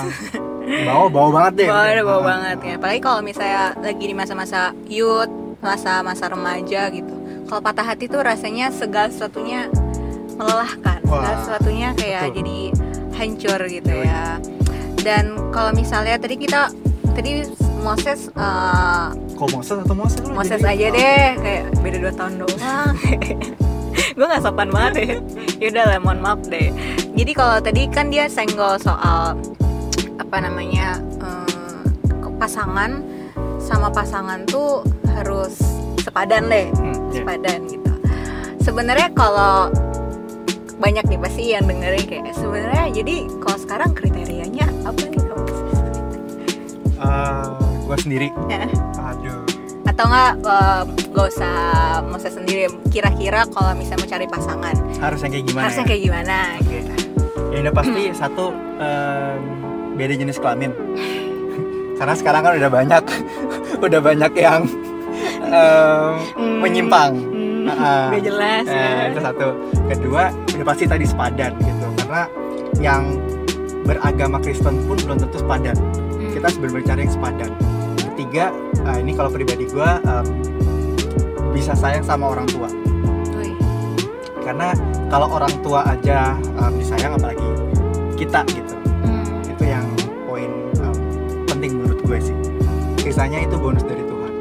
Bawa 0.65 1.05
bawa 1.07 1.29
banget 1.31 1.53
deh. 1.55 1.67
Bawa 1.67 1.85
bawa 2.01 2.15
Ah. 2.15 2.25
banget 2.25 2.57
ya. 2.59 2.73
Apalagi 2.75 2.99
kalau 2.99 3.19
misalnya 3.21 3.63
lagi 3.77 4.03
di 4.03 4.13
masa-masa 4.13 4.59
youth, 4.85 5.29
masa-masa 5.59 6.25
remaja 6.25 6.89
gitu. 6.89 7.13
Kalau 7.45 7.61
patah 7.61 7.85
hati 7.85 8.05
tuh 8.05 8.19
rasanya 8.19 8.69
segala 8.69 9.07
sesuatunya 9.07 9.69
melelahkan. 10.31 10.99
Segala 11.01 11.21
Wah, 11.21 11.37
sesuatunya 11.39 11.89
kayak 11.93 12.21
betul. 12.25 12.35
jadi 12.35 12.57
hancur 13.13 13.59
gitu 13.69 13.91
Yoi. 13.93 14.03
ya. 14.03 14.25
Dan 14.97 15.23
kalau 15.53 15.71
misalnya 15.71 16.17
tadi 16.17 16.35
kita 16.35 16.73
tadi 17.13 17.45
Moses 17.77 18.27
eh, 18.27 19.05
Kok 19.35 19.47
Moses 19.53 19.77
atau 19.77 19.93
Moses 19.93 20.19
lu 20.19 20.33
Moses 20.33 20.57
jadi? 20.57 20.73
aja 20.73 20.87
deh 20.89 21.27
kayak 21.37 21.63
beda 21.77 21.97
dua 21.99 22.13
tahun 22.15 22.33
doang. 22.41 22.93
gue 24.15 24.25
nggak 24.25 24.41
sopan 24.41 24.69
banget 24.69 24.93
ya. 24.97 25.07
Yaudah 25.61 25.83
lah, 25.85 25.97
mohon 25.99 26.19
maaf 26.19 26.41
deh. 26.45 26.71
Jadi 27.15 27.31
kalau 27.31 27.57
tadi 27.57 27.87
kan 27.87 28.07
dia 28.07 28.27
senggol 28.27 28.75
soal 28.77 29.39
apa 30.17 30.37
namanya 30.37 30.99
eh, 31.17 31.81
ke- 32.05 32.35
pasangan 32.35 32.99
sama 33.57 33.87
pasangan 33.89 34.43
tuh 34.45 34.83
harus 35.09 35.55
sepadan 35.97 36.45
deh, 36.45 36.67
Hmm, 36.69 36.91
iya. 37.09 37.15
sepadan 37.15 37.59
gitu. 37.65 37.91
Sebenarnya 38.59 39.09
kalau 39.11 39.71
banyak 40.75 41.07
nih 41.07 41.17
pasti 41.17 41.43
yang 41.49 41.65
dengerin 41.65 42.03
kayak 42.03 42.35
sebenarnya 42.35 42.91
jadi 42.93 43.15
kalau 43.39 43.57
sekarang 43.57 43.89
kriterianya 43.91 44.67
apa 44.83 45.01
nih 45.01 45.21
kalau 45.23 45.43
Eh, 46.95 47.45
gua 47.81 47.97
sendiri. 47.97 48.27
Aduh. 48.97 49.43
atau 49.85 50.03
nggak 50.03 50.31
eh, 50.43 50.81
nggak 51.07 51.27
usah 51.29 51.55
Moses 52.03 52.33
sendiri 52.33 52.63
kira-kira 52.85 53.47
kalau 53.47 53.71
misalnya 53.71 54.03
mau 54.03 54.09
cari 54.09 54.27
pasangan 54.27 54.75
Harus 54.97 55.19
yang 55.21 55.31
kayak 55.31 55.45
gimana? 55.45 55.63
harusnya 55.63 55.79
ya? 55.79 55.87
kayak 55.87 56.01
gimana 56.03 56.37
Oke. 56.57 56.79
Ya 57.55 57.63
udah 57.63 57.73
pasti 57.73 58.01
satu 58.11 58.51
em, 58.75 59.39
beda 59.95 60.13
jenis 60.13 60.35
kelamin. 60.35 60.75
Karena 61.95 62.11
sekarang 62.13 62.41
kan 62.43 62.53
udah 62.53 62.67
banyak, 62.69 63.03
udah 63.87 63.99
banyak 64.03 64.33
yang 64.35 64.61
Hmm. 65.45 66.59
menyimpang. 66.59 67.15
Ah, 67.71 68.11
udah 68.11 68.19
jelas 68.19 68.65
Eh, 68.67 68.75
ya. 68.75 69.09
itu 69.09 69.19
satu. 69.21 69.47
Kedua, 69.87 70.27
udah 70.51 70.65
pasti 70.65 70.83
tadi 70.83 71.05
sepadan 71.07 71.55
gitu. 71.57 71.87
Karena 71.97 72.23
yang 72.77 73.03
beragama 73.83 74.37
Kristen 74.37 74.83
pun 74.83 74.97
belum 74.99 75.17
tentu 75.17 75.39
sepadan. 75.39 75.77
Hmm. 75.77 76.33
Kita 76.33 76.43
harus 76.45 76.57
benar-benar 76.59 76.85
cari 76.85 77.01
yang 77.07 77.13
sepadan. 77.13 77.49
Ketiga, 78.11 78.45
eh, 78.83 78.97
ini 78.99 79.11
kalau 79.13 79.29
pribadi 79.31 79.63
gua 79.65 80.01
em, 80.03 80.25
bisa 81.51 81.71
sayang 81.71 82.03
sama 82.03 82.35
orang 82.35 82.49
tua. 82.49 82.67
Karena 84.45 84.77
kalau 85.09 85.27
orang 85.33 85.49
tua 85.65 85.81
aja 85.81 86.37
em, 86.37 86.73
disayang 86.77 87.17
apalagi 87.17 87.49
kita 88.13 88.45
gitu. 88.53 88.77
hmm. 89.03 89.51
itu 89.51 89.63
yang 89.65 89.85
poin 90.23 90.51
um, 90.79 90.95
penting 91.49 91.81
menurut 91.81 91.99
gue 92.05 92.19
sih. 92.21 92.37
Kisahnya 93.01 93.41
itu 93.41 93.57
bonus 93.57 93.81
dari 93.81 94.05
Tuhan. 94.05 94.31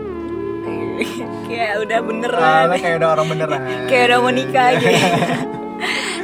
Kayak 1.48 1.72
udah 1.82 1.98
Ah, 1.98 2.04
beneran. 2.04 2.64
Lo 2.68 2.76
kayak 2.76 2.96
udah 3.00 3.10
orang 3.16 3.26
beneran. 3.32 3.60
Kayak 3.90 4.04
udah 4.12 4.18
mau 4.20 4.32
nikah 4.32 4.66
aja 4.76 4.88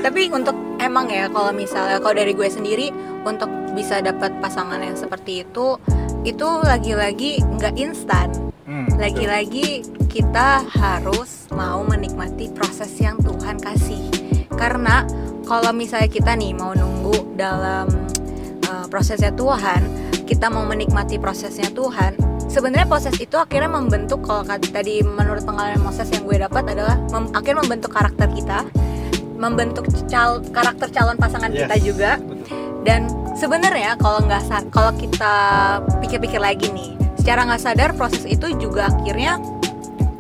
tapi 0.01 0.33
untuk 0.33 0.57
emang 0.81 1.13
ya 1.13 1.29
kalau 1.29 1.53
misalnya 1.53 2.01
kalau 2.01 2.17
dari 2.17 2.33
gue 2.33 2.49
sendiri 2.49 2.89
untuk 3.23 3.53
bisa 3.77 4.01
dapat 4.01 4.33
pasangan 4.41 4.81
yang 4.81 4.97
seperti 4.97 5.45
itu 5.45 5.77
itu 6.25 6.49
lagi-lagi 6.65 7.45
nggak 7.45 7.77
instan 7.77 8.33
Hmm, 8.71 8.87
lagi-lagi 9.03 9.83
kita 10.07 10.63
harus 10.79 11.51
mau 11.51 11.83
menikmati 11.83 12.55
proses 12.55 12.95
yang 13.03 13.19
Tuhan 13.19 13.59
kasih. 13.59 14.07
Karena 14.55 15.03
kalau 15.43 15.75
misalnya 15.75 16.07
kita 16.07 16.39
nih 16.39 16.55
mau 16.55 16.71
nunggu 16.71 17.35
dalam 17.35 17.91
uh, 18.71 18.87
prosesnya 18.87 19.35
Tuhan 19.35 19.83
kita 20.23 20.47
mau 20.47 20.63
menikmati 20.63 21.19
prosesnya 21.19 21.67
Tuhan 21.75 22.15
sebenarnya 22.47 22.87
proses 22.87 23.19
itu 23.19 23.35
akhirnya 23.35 23.67
membentuk 23.67 24.23
kalau 24.23 24.47
tadi 24.47 25.03
menurut 25.03 25.43
pengalaman 25.43 25.83
Moses 25.83 26.07
yang 26.15 26.23
gue 26.23 26.39
dapat 26.39 26.71
adalah 26.71 27.03
mem- 27.11 27.35
akhirnya 27.35 27.67
membentuk 27.67 27.91
karakter 27.91 28.31
kita 28.31 28.63
membentuk 29.35 29.91
cal- 30.07 30.45
karakter 30.55 30.87
calon 30.95 31.19
pasangan 31.19 31.51
Yes, 31.51 31.67
kita 31.67 31.77
juga. 31.83 32.11
betul. 32.23 32.59
dan 32.87 33.01
sebenarnya 33.35 33.99
kalau 33.99 34.23
nggak 34.23 34.71
kalau 34.71 34.93
kita 34.95 35.35
pikir-pikir 35.99 36.39
lagi 36.39 36.71
nih 36.71 37.00
secara 37.21 37.45
nggak 37.47 37.63
sadar 37.63 37.91
proses 37.93 38.25
itu 38.25 38.49
juga 38.57 38.89
akhirnya 38.89 39.37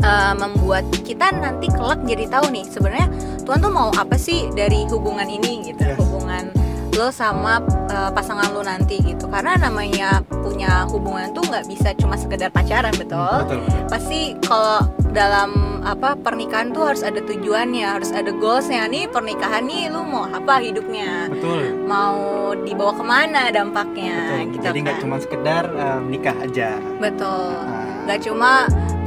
uh, 0.05 0.35
membuat 0.37 0.85
kita 1.03 1.33
nanti 1.33 1.73
kelak 1.73 2.05
jadi 2.05 2.29
tahu 2.29 2.53
nih 2.53 2.65
sebenarnya 2.69 3.09
Tuhan 3.49 3.59
tuh 3.65 3.73
mau 3.73 3.89
apa 3.97 4.21
sih 4.21 4.53
dari 4.53 4.85
hubungan 4.87 5.27
ini 5.27 5.73
gitu 5.73 5.83
Yes. 5.83 5.97
hubungan 5.99 6.53
lo 6.99 7.09
sama 7.09 7.65
uh, 7.89 8.11
pasangan 8.13 8.53
lo 8.53 8.61
nanti 8.61 9.01
gitu. 9.01 9.25
Karena 9.31 9.57
namanya 9.57 10.21
punya 10.29 10.85
hubungan 10.85 11.33
tuh 11.33 11.47
nggak 11.49 11.65
bisa 11.65 11.97
cuma 11.97 12.19
sekedar 12.19 12.53
pacaran 12.53 12.93
betul 12.93 13.49
betul. 13.49 13.63
Pasti 13.89 14.37
kalau 14.45 14.85
dalam 15.11 15.83
apa 15.83 16.15
pernikahan 16.15 16.71
tuh 16.71 16.93
harus 16.93 17.03
ada 17.03 17.19
tujuannya 17.25 17.87
harus 17.87 18.11
ada 18.15 18.31
goalsnya. 18.31 18.87
Nih 18.87 19.11
pernikahan 19.11 19.67
nih 19.67 19.91
lu 19.91 20.07
mau 20.07 20.27
apa 20.31 20.63
hidupnya? 20.63 21.29
Betul. 21.29 21.77
Mau 21.85 22.53
dibawa 22.55 22.93
ke 22.95 23.05
mana 23.05 23.43
dampaknya? 23.51 24.19
Betul. 24.41 24.53
Gitu 24.55 24.65
jadi 24.71 24.79
nggak 24.81 24.97
kan. 24.97 25.03
cuma 25.05 25.17
sekedar 25.19 25.65
um, 25.75 26.03
nikah 26.09 26.37
aja. 26.41 26.79
Betul. 27.03 27.53
Nah, 27.55 27.87
nggak 28.07 28.21
cuma 28.25 28.53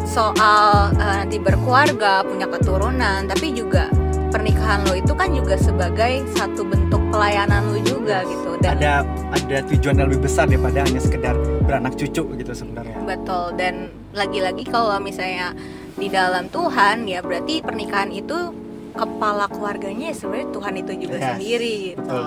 soal 0.03 0.91
uh, 0.99 1.15
nanti 1.23 1.39
berkeluarga 1.39 2.27
punya 2.27 2.45
keturunan 2.51 3.23
tapi 3.23 3.55
juga 3.55 3.87
pernikahan 4.33 4.83
lo 4.89 4.97
itu 4.97 5.13
kan 5.13 5.29
juga 5.31 5.55
sebagai 5.55 6.25
satu 6.33 6.65
bentuk 6.65 6.99
pelayanan 7.13 7.69
lo 7.69 7.79
juga 7.85 8.25
gitu. 8.25 8.57
Dan 8.59 8.81
ada 8.81 9.05
ada 9.29 9.57
tujuan 9.69 9.99
yang 9.99 10.07
lebih 10.09 10.25
besar 10.25 10.49
daripada 10.49 10.81
hanya 10.81 10.97
sekedar 10.97 11.37
beranak 11.63 11.93
cucu 11.93 12.23
gitu 12.25 12.51
sebenarnya. 12.51 12.97
Betul. 13.05 13.53
Dan 13.55 13.93
lagi-lagi 14.17 14.65
kalau 14.65 14.97
misalnya 14.97 15.53
di 15.93 16.07
dalam 16.09 16.49
Tuhan 16.49 17.05
ya 17.05 17.21
berarti 17.21 17.61
pernikahan 17.61 18.09
itu 18.09 18.53
kepala 18.93 19.49
keluarganya 19.49 20.13
ya 20.13 20.15
sebenarnya 20.15 20.49
Tuhan 20.53 20.73
itu 20.77 20.91
juga 21.01 21.15
Yes, 21.17 21.27
sendiri 21.33 21.73
gitu. 21.91 22.01
betul. 22.01 22.23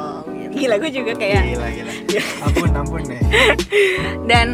Gila 0.57 0.75
gue 0.81 0.91
juga 0.91 1.13
kayak 1.15 1.43
gila 1.47 1.69
gila. 1.71 1.93
Ampun 2.43 2.71
ampun 2.75 3.03
nih. 3.07 3.21
Dan 4.31 4.47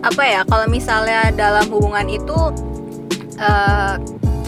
apa 0.00 0.22
ya 0.24 0.40
kalau 0.48 0.66
misalnya 0.70 1.28
dalam 1.34 1.66
hubungan 1.68 2.08
itu 2.08 2.38
eh, 3.36 3.94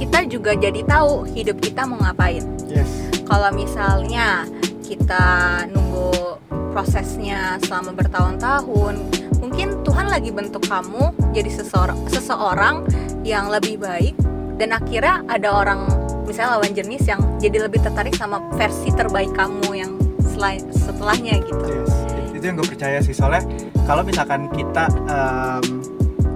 kita 0.01 0.25
juga 0.25 0.57
jadi 0.57 0.81
tahu 0.87 1.29
hidup 1.29 1.61
kita 1.61 1.85
mau 1.85 2.01
ngapain. 2.01 2.41
Yes. 2.65 2.89
Kalau 3.29 3.53
misalnya 3.53 4.49
kita 4.81 5.25
nunggu 5.71 6.41
prosesnya 6.73 7.61
selama 7.63 7.93
bertahun-tahun 7.93 8.95
mungkin 9.43 9.83
Tuhan 9.83 10.07
lagi 10.09 10.31
bentuk 10.33 10.65
kamu 10.65 11.11
jadi 11.31 11.51
seseorang 11.51 11.99
seseorang 12.11 12.77
yang 13.23 13.53
lebih 13.53 13.79
baik 13.79 14.17
dan 14.59 14.77
akhirnya 14.77 15.25
ada 15.31 15.49
orang 15.57 15.89
misalnya 16.27 16.61
lawan 16.61 16.73
jenis 16.77 17.03
yang 17.09 17.21
jadi 17.43 17.67
lebih 17.67 17.81
tertarik 17.83 18.15
sama 18.15 18.39
versi 18.55 18.93
terbaik 18.95 19.35
kamu 19.35 19.71
yang 19.73 19.93
selain 20.31 20.63
setelahnya 20.73 21.43
gitu. 21.43 21.65
Yes, 21.65 21.93
itu 22.37 22.45
yang 22.45 22.57
gue 22.57 22.69
percaya 22.69 22.99
sih. 23.03 23.13
Soalnya 23.13 23.45
kalau 23.85 24.07
misalkan 24.07 24.47
kita 24.53 24.89
em, 25.11 25.65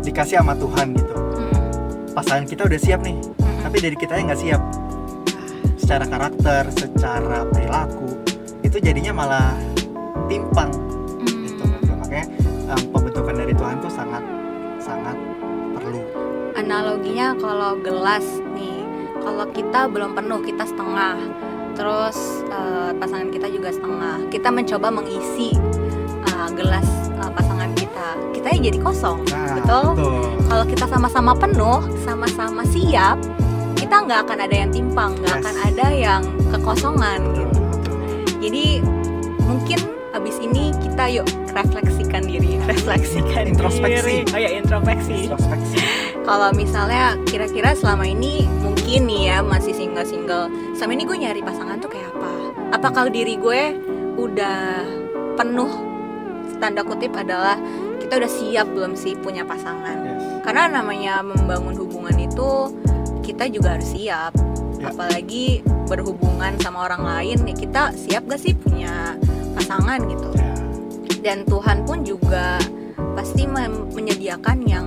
dikasih 0.04 0.42
sama 0.42 0.52
Tuhan 0.58 0.92
gitu 0.92 1.14
Mm, 1.34 2.14
pasangan 2.14 2.46
kita 2.46 2.62
udah 2.62 2.78
siap 2.78 3.02
nih 3.02 3.18
mm, 3.18 3.66
tapi 3.66 3.76
dari 3.82 3.96
kita 3.98 4.14
yang 4.14 4.30
nggak 4.30 4.42
siap. 4.42 4.62
Secara 5.80 6.04
karakter 6.06 6.62
secara 6.70 7.42
perilaku 7.50 8.22
itu 8.62 8.78
jadinya 8.78 9.10
malah 9.14 9.50
timpang 10.30 10.70
mm. 11.22 11.42
gitu 11.48 11.64
makanya 11.98 12.26
em, 12.70 12.82
pembentukan 12.92 13.34
dari 13.34 13.52
Tuhan 13.56 13.76
tuh 13.82 13.90
sangat 13.90 14.13
analoginya 16.64 17.36
kalau 17.36 17.76
gelas 17.76 18.24
nih 18.56 18.80
kalau 19.20 19.44
kita 19.52 19.88
belum 19.88 20.16
penuh 20.16 20.40
kita 20.40 20.64
setengah. 20.64 21.16
Terus 21.74 22.16
eh, 22.48 22.90
pasangan 22.96 23.28
kita 23.28 23.50
juga 23.50 23.68
setengah. 23.74 24.30
Kita 24.30 24.48
mencoba 24.48 24.88
mengisi 24.88 25.52
eh, 26.24 26.48
gelas 26.56 26.88
eh, 27.12 27.30
pasangan 27.30 27.70
kita. 27.76 28.08
Kita 28.32 28.48
yang 28.52 28.62
jadi 28.72 28.78
kosong 28.80 29.24
nah 29.32 29.56
betul? 29.56 29.86
betul. 29.96 30.24
Kalau 30.48 30.64
kita 30.68 30.84
sama-sama 30.88 31.32
penuh 31.36 31.80
sama-sama 32.04 32.62
siap 32.68 33.16
kita 33.74 34.00
nggak 34.06 34.20
akan 34.28 34.38
ada 34.44 34.56
yang 34.64 34.70
timpang 34.72 35.12
nggak 35.20 35.34
Yes. 35.34 35.40
akan 35.44 35.56
ada 35.68 35.86
yang 35.92 36.22
kekosongan. 36.52 37.20
Gitu 37.32 37.60
jadi 38.44 38.64
mungkin 39.48 39.78
abis 40.12 40.36
ini 40.38 40.70
kita 40.84 41.08
yuk 41.10 41.26
refleksikan 41.56 42.22
diri 42.22 42.60
refleksikan 42.68 43.50
Introspeksi. 43.50 44.04
diri. 44.04 44.16
oh 44.30 44.38
ya 44.38 44.50
introspeksi. 44.52 45.14
Introspeksi 45.26 45.78
kalau 46.24 46.50
misalnya 46.56 47.20
kira-kira 47.28 47.76
selama 47.76 48.08
ini 48.08 48.48
mungkin 48.64 49.04
nih 49.04 49.22
ya 49.30 49.38
masih 49.44 49.76
single-single 49.76 50.48
selama 50.72 50.92
ini 50.96 51.04
gue 51.04 51.18
nyari 51.20 51.40
pasangan 51.44 51.76
tuh 51.78 51.92
kayak 51.92 52.10
apa 52.16 52.32
apakah 52.80 53.12
diri 53.12 53.36
gue 53.36 53.76
udah 54.16 54.82
penuh 55.36 55.70
tanda 56.58 56.80
kutip 56.80 57.12
adalah 57.12 57.60
kita 58.00 58.16
udah 58.16 58.30
siap 58.30 58.66
belum 58.72 58.96
sih 58.96 59.14
punya 59.20 59.44
pasangan 59.44 59.96
yes. 60.00 60.40
karena 60.40 60.80
namanya 60.80 61.20
membangun 61.20 61.76
hubungan 61.76 62.16
itu 62.16 62.72
kita 63.20 63.46
juga 63.52 63.76
harus 63.78 63.92
siap 63.92 64.32
Ya. 64.74 64.92
apalagi 64.92 65.64
berhubungan 65.88 66.60
sama 66.60 66.84
orang 66.84 67.08
lain 67.08 67.40
ya 67.48 67.56
kita 67.56 67.82
siap 67.96 68.28
gak 68.28 68.36
sih 68.36 68.52
punya 68.52 69.16
pasangan 69.56 69.96
gitu 70.04 70.28
Ya. 70.36 70.52
dan 71.24 71.48
Tuhan 71.48 71.88
pun 71.88 72.04
juga 72.04 72.60
pasti 73.16 73.48
menyediakan 73.48 74.58
yang 74.68 74.84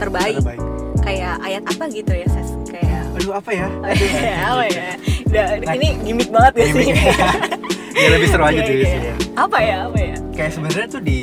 terbaik 0.00 0.40
Terbaik. 0.40 0.73
Kayak 1.00 1.34
ayat 1.40 1.62
apa 1.64 1.84
gitu 1.88 2.12
ya 2.12 2.26
ses 2.28 2.50
kayak 2.66 3.02
aduh 3.14 3.34
apa 3.34 3.50
ya? 3.50 3.66
Ya 4.24 4.36
apa 4.50 4.64
ya? 4.66 4.86
Udah, 5.24 5.46
ini 5.74 5.88
gimmick 6.02 6.30
banget 6.30 6.52
gak 6.54 6.66
sih. 6.70 6.84
Gimmick. 6.86 7.14
ya 8.04 8.08
lebih 8.10 8.28
seru 8.28 8.42
aja 8.42 8.54
Iya, 8.54 8.62
tuh 8.62 8.74
iya. 8.74 8.84
sih 8.84 9.00
ya. 9.00 9.14
apa 9.34 9.58
ya 9.58 9.76
apa 9.86 9.98
ya? 9.98 10.16
Kayak 10.30 10.50
sebenarnya 10.52 10.86
tuh 10.88 11.02
di 11.02 11.18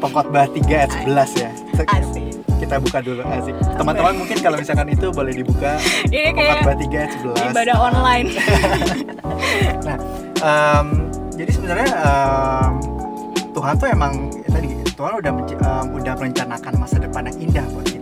Pengkhotbah 0.00 0.46
3 0.48 0.64
ayat 0.66 0.90
11 1.04 1.36
ya. 1.36 1.50
asik. 1.86 2.24
Kita 2.56 2.76
buka 2.76 2.98
dulu 3.00 3.20
asik. 3.22 3.54
Teman-teman 3.74 4.14
mungkin 4.16 4.36
kalau 4.38 4.56
misalkan 4.56 4.88
itu 4.88 5.06
boleh 5.10 5.32
dibuka 5.32 5.76
ini 6.08 6.32
kayak 6.32 6.64
Pengkhotbah 6.64 6.76
3 6.76 6.96
ayat 6.96 7.10
11 7.44 7.52
ibadah 7.52 7.76
online. 7.78 8.28
Nah 9.80 9.96
em, 10.40 10.86
jadi 11.34 11.50
sebenarnya 11.52 11.88
em, 11.92 12.72
Tuhan 13.50 13.74
tuh 13.76 13.88
emang 13.88 14.12
ya 14.34 14.48
tadi 14.50 14.68
Tuhan 14.90 15.12
udah 15.18 15.32
em, 15.36 15.86
udah 15.94 16.12
merencanakan 16.16 16.72
masa 16.76 16.96
depan 16.96 17.28
yang 17.28 17.36
indah 17.42 17.64
buat 17.70 17.84
kita 17.86 17.99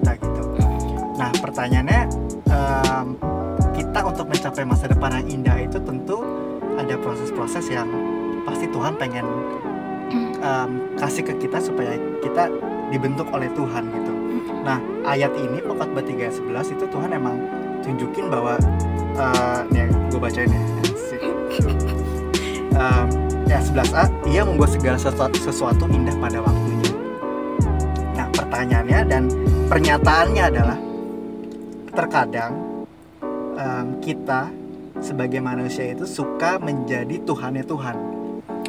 nah 1.18 1.30
pertanyaannya 1.34 2.00
em, 2.46 3.06
kita 3.74 4.00
untuk 4.06 4.30
mencapai 4.30 4.62
masa 4.62 4.86
depan 4.86 5.18
yang 5.22 5.42
indah 5.42 5.56
itu 5.58 5.78
tentu 5.82 6.22
ada 6.78 6.94
proses-proses 7.02 7.66
yang 7.68 7.90
pasti 8.46 8.70
Tuhan 8.70 8.94
pengen 8.94 9.26
em, 10.38 10.70
kasih 10.94 11.26
ke 11.26 11.34
kita 11.42 11.58
supaya 11.58 11.98
kita 12.22 12.48
dibentuk 12.88 13.28
oleh 13.34 13.50
Tuhan 13.52 13.84
gitu. 13.92 14.12
Nah 14.64 14.80
ayat 15.04 15.32
ini 15.36 15.60
3 15.60 16.16
ayat 16.16 16.34
11 16.40 16.74
itu 16.78 16.84
Tuhan 16.88 17.10
emang 17.12 17.36
tunjukin 17.84 18.26
bahwa 18.32 18.56
eh, 19.16 19.60
nih 19.72 19.88
gue 20.08 20.20
bacain 20.20 20.48
ya. 20.48 20.62
Em, 22.78 23.06
ya 23.50 23.58
11a 23.58 24.06
ia 24.28 24.42
membuat 24.46 24.70
segala 24.76 24.98
sesuatu, 25.00 25.36
sesuatu 25.40 25.84
indah 25.90 26.14
pada 26.20 26.38
waktunya. 26.44 26.90
Nah 28.14 28.26
pertanyaannya 28.30 29.00
dan 29.08 29.22
pernyataannya 29.66 30.44
adalah 30.46 30.78
terkadang 31.98 32.54
em, 33.58 33.98
kita 33.98 34.46
sebagai 35.02 35.42
manusia 35.42 35.90
itu 35.90 36.06
suka 36.06 36.62
menjadi 36.62 37.18
Tuhannya 37.26 37.66
Tuhan. 37.66 37.96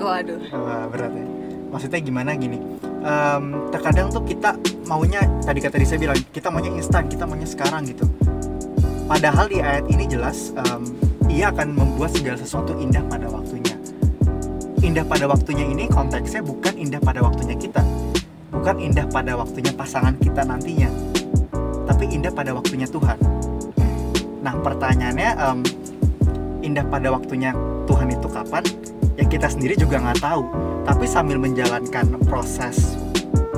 waduh 0.02 0.42
Wah, 0.50 0.90
berat 0.90 1.14
ya. 1.14 1.26
Maksudnya 1.70 2.02
gimana 2.02 2.34
gini? 2.34 2.58
em, 3.06 3.44
terkadang 3.70 4.10
tuh 4.10 4.26
kita 4.26 4.58
maunya 4.90 5.22
tadi 5.46 5.62
kata 5.62 5.78
saya 5.86 6.00
bilang 6.02 6.18
kita 6.34 6.50
maunya 6.50 6.74
instan, 6.74 7.06
kita 7.06 7.24
maunya 7.30 7.46
sekarang 7.46 7.86
gitu. 7.86 8.10
Padahal 9.06 9.50
di 9.50 9.62
ayat 9.62 9.86
ini 9.90 10.06
jelas 10.10 10.54
em, 10.58 10.82
ia 11.30 11.54
akan 11.54 11.78
membuat 11.78 12.14
segala 12.18 12.38
sesuatu 12.42 12.74
indah 12.82 13.06
pada 13.06 13.30
waktunya. 13.30 13.76
Indah 14.80 15.06
pada 15.06 15.30
waktunya 15.30 15.66
ini 15.70 15.86
konteksnya 15.92 16.42
bukan 16.42 16.74
indah 16.80 17.02
pada 17.04 17.20
waktunya 17.22 17.54
kita, 17.54 17.84
bukan 18.50 18.80
indah 18.80 19.06
pada 19.12 19.36
waktunya 19.36 19.76
pasangan 19.76 20.16
kita 20.18 20.48
nantinya, 20.48 20.88
tapi 21.90 22.06
indah 22.14 22.30
pada 22.30 22.54
waktunya 22.54 22.86
Tuhan. 22.86 23.18
Nah 24.46 24.54
pertanyaannya 24.62 25.30
em, 25.42 25.60
indah 26.62 26.86
pada 26.86 27.10
waktunya 27.10 27.58
Tuhan 27.90 28.14
itu 28.14 28.30
kapan? 28.30 28.62
Ya 29.18 29.26
kita 29.26 29.50
sendiri 29.50 29.74
juga 29.74 29.98
nggak 29.98 30.22
tahu. 30.22 30.46
Tapi 30.86 31.10
sambil 31.10 31.42
menjalankan 31.42 32.22
proses 32.30 32.94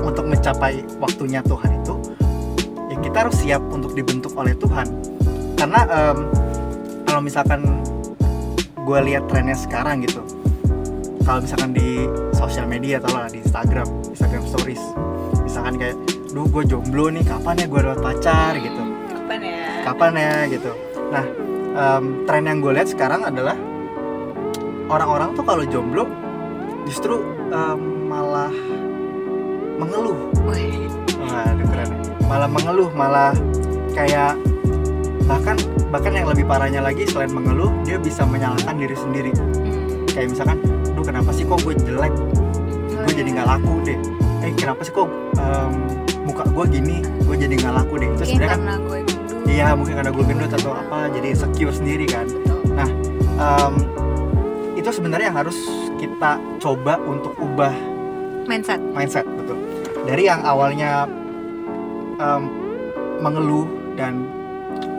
untuk 0.00 0.24
mencapai 0.24 0.80
waktunya 0.96 1.44
Tuhan 1.44 1.84
itu 1.84 1.94
ya 2.88 2.96
kita 3.04 3.16
harus 3.28 3.36
siap 3.36 3.60
untuk 3.68 3.92
dibentuk 3.92 4.32
oleh 4.32 4.56
Tuhan. 4.56 4.88
Karena 5.60 5.84
em, 5.92 6.18
kalau 7.04 7.20
misalkan 7.20 7.84
gue 8.82 8.98
lihat 9.12 9.28
trennya 9.28 9.54
sekarang 9.54 10.02
gitu 10.02 10.24
kalau 11.22 11.38
misalkan 11.38 11.70
di 11.70 12.10
sosial 12.34 12.66
media 12.66 12.98
lah 12.98 13.30
di 13.30 13.38
Instagram 13.38 13.86
Instagram 14.10 14.42
Stories 14.42 14.82
misalkan 15.46 15.78
kayak 15.78 15.94
duh 16.32 16.48
gue 16.48 16.64
jomblo 16.64 17.12
nih 17.12 17.20
kapan 17.28 17.60
ya 17.60 17.66
gue 17.68 17.80
dapat 17.84 18.00
pacar 18.00 18.52
gitu? 18.56 18.82
Kapan 19.12 19.38
ya? 19.44 19.64
Kapan 19.84 20.12
ya 20.16 20.32
gitu? 20.48 20.72
Nah 21.12 21.24
em, 21.76 22.04
tren 22.24 22.44
yang 22.48 22.58
gue 22.64 22.72
lihat 22.72 22.88
sekarang 22.88 23.28
adalah 23.28 23.52
orang-orang 24.88 25.36
tuh 25.36 25.44
kalau 25.44 25.64
jomblo 25.68 26.08
justru 26.88 27.20
em, 27.52 27.80
malah 28.08 28.52
mengeluh. 29.76 30.16
Waduh 30.40 31.66
keren. 31.68 31.90
Malah 32.24 32.48
mengeluh 32.48 32.88
malah 32.96 33.36
kayak 33.92 34.40
bahkan 35.28 35.60
bahkan 35.92 36.16
yang 36.16 36.32
lebih 36.32 36.48
parahnya 36.48 36.80
lagi 36.80 37.04
selain 37.04 37.28
mengeluh 37.28 37.68
dia 37.84 38.00
bisa 38.00 38.24
menyalahkan 38.24 38.74
diri 38.80 38.96
sendiri. 38.96 39.32
Hmm. 39.36 40.08
kayak 40.12 40.28
misalkan 40.32 40.58
duh 40.96 41.04
kenapa 41.04 41.28
sih 41.32 41.44
kok 41.44 41.60
gue 41.60 41.76
jelek? 41.76 42.12
Gue 43.04 43.12
jadi 43.12 43.28
nggak 43.36 43.48
laku 43.48 43.84
deh. 43.84 44.00
Eh 44.42 44.52
kenapa 44.56 44.80
sih 44.80 44.92
kok 44.96 45.12
em, 45.36 46.01
muka 46.22 46.44
gue 46.46 46.64
gini 46.70 46.96
gue 47.02 47.36
jadi 47.36 47.54
nggak 47.58 47.74
laku 47.74 47.94
deh 47.98 48.08
itu 48.08 48.14
mungkin 48.14 48.26
sebenarnya 48.26 48.50
kan 48.54 48.60
gue 48.62 49.00
gendut 49.02 49.46
iya 49.50 49.66
mungkin 49.74 49.94
karena 49.98 50.10
gue 50.14 50.24
gendut 50.24 50.52
atau 50.54 50.72
apa 50.72 50.98
jadi 51.10 51.26
insecure 51.34 51.74
sendiri 51.74 52.06
kan 52.06 52.26
Betul. 52.30 52.60
Em, 53.42 53.74
itu 54.78 54.88
sebenarnya 54.88 55.34
yang 55.34 55.38
harus 55.38 55.58
kita 55.98 56.38
coba 56.58 56.98
untuk 57.02 57.34
ubah 57.38 57.74
mindset 58.46 58.78
mindset 58.94 59.26
betul 59.38 59.58
dari 60.06 60.26
yang 60.26 60.42
awalnya 60.46 61.06
em, 62.18 62.42
mengeluh 63.18 63.66
dan 63.94 64.26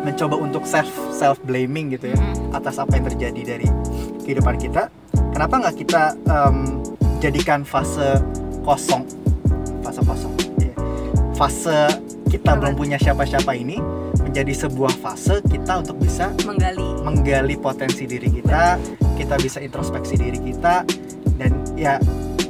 mencoba 0.03 0.35
untuk 0.35 0.67
self 0.67 0.91
self 1.11 1.39
blaming 1.43 1.95
gitu 1.95 2.11
ya 2.11 2.19
Mm. 2.19 2.51
atas 2.53 2.77
apa 2.77 2.93
yang 2.99 3.05
terjadi 3.09 3.41
dari 3.55 3.67
kehidupan 4.23 4.59
kita 4.59 4.91
kenapa 5.31 5.63
nggak 5.63 5.75
kita 5.79 6.13
em, 6.27 6.83
jadikan 7.19 7.63
fase 7.63 8.19
kosong 8.63 9.03
iya. 9.03 9.12
Fase 11.43 11.99
kita 12.31 12.55
Apa? 12.55 12.59
belum 12.63 12.73
punya 12.79 12.95
siapa-siapa 12.95 13.51
ini 13.51 13.75
menjadi 14.23 14.65
sebuah 14.65 14.95
fase 15.03 15.43
kita 15.51 15.83
untuk 15.83 15.99
bisa 15.99 16.31
menggali 16.47 16.87
menggali 17.03 17.55
potensi 17.59 18.07
diri 18.07 18.31
kita, 18.31 18.79
kita 19.19 19.35
bisa 19.43 19.59
introspeksi 19.59 20.15
diri 20.15 20.39
kita 20.39 20.87
dan 21.35 21.51
ya 21.75 21.99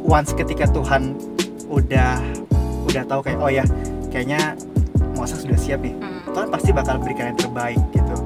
once 0.06 0.38
ketika 0.38 0.70
Tuhan 0.70 1.18
udah 1.74 2.22
udah 2.86 3.04
tahu 3.10 3.26
kayak 3.26 3.40
oh 3.42 3.50
ya 3.50 3.66
kayaknya 4.14 4.54
Muasa 5.14 5.38
sudah 5.38 5.58
siap 5.58 5.86
nih. 5.86 5.94
Hmm. 5.94 6.34
Tuhan 6.34 6.48
pasti 6.50 6.70
bakal 6.74 6.98
berikan 6.98 7.34
yang 7.34 7.40
terbaik 7.40 7.78
gitu. 7.94 8.18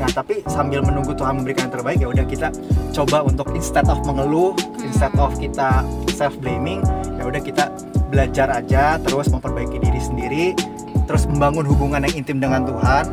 Nah, 0.00 0.08
tapi 0.10 0.40
sambil 0.48 0.80
menunggu 0.80 1.12
Tuhan 1.12 1.38
memberikan 1.38 1.68
yang 1.68 1.74
terbaik 1.76 1.98
ya 2.00 2.08
udah 2.08 2.24
kita 2.24 2.48
coba 2.96 3.20
untuk 3.22 3.52
instead 3.52 3.84
of 3.86 4.00
mengeluh, 4.08 4.56
instead 4.80 5.12
of 5.20 5.36
kita 5.36 5.84
self 6.16 6.32
blaming, 6.40 6.80
ya 7.20 7.28
udah 7.28 7.38
kita 7.38 7.68
belajar 8.12 8.52
aja 8.52 9.00
terus 9.00 9.32
memperbaiki 9.32 9.80
diri 9.80 10.00
sendiri, 10.00 10.44
terus 11.08 11.24
membangun 11.24 11.64
hubungan 11.64 12.04
yang 12.04 12.20
intim 12.20 12.38
dengan 12.38 12.68
Tuhan. 12.68 13.04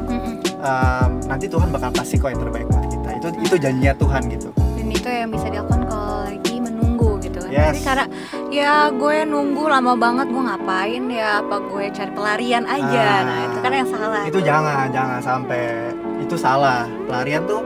Um, 0.60 1.24
nanti 1.24 1.48
Tuhan 1.48 1.72
bakal 1.72 1.96
kasih 1.96 2.20
kok 2.20 2.36
yang 2.36 2.42
terbaik 2.44 2.68
buat 2.68 2.86
kita. 2.92 3.10
Itu 3.16 3.28
itu 3.40 3.56
janjinya 3.56 3.96
Tuhan 3.96 4.22
gitu. 4.28 4.50
Dan 4.76 4.88
itu 4.92 5.08
yang 5.08 5.30
bisa 5.32 5.48
dilakukan 5.48 5.82
kalau 5.88 6.28
lagi 6.28 6.56
menunggu 6.60 7.10
gitu 7.24 7.40
kan. 7.40 7.52
Yes. 7.56 7.80
Cara 7.80 8.04
ya 8.52 8.92
gue 8.92 9.18
nunggu 9.24 9.64
lama 9.72 9.96
banget 9.96 10.28
gue 10.28 10.44
ngapain 10.44 11.04
ya 11.08 11.40
apa 11.40 11.56
gue 11.64 11.84
cari 11.96 12.12
pelarian 12.12 12.68
aja. 12.68 13.08
Ah. 13.08 13.20
nah 13.24 13.40
itu 13.48 13.58
kan 13.64 13.72
yang 13.72 13.88
salah. 13.88 14.22
itu 14.28 14.40
jangan 14.44 14.92
jangan 14.92 15.20
sampai. 15.24 15.96
Itu 16.20 16.36
salah. 16.36 16.84
Pelarian 17.08 17.48
tuh 17.48 17.64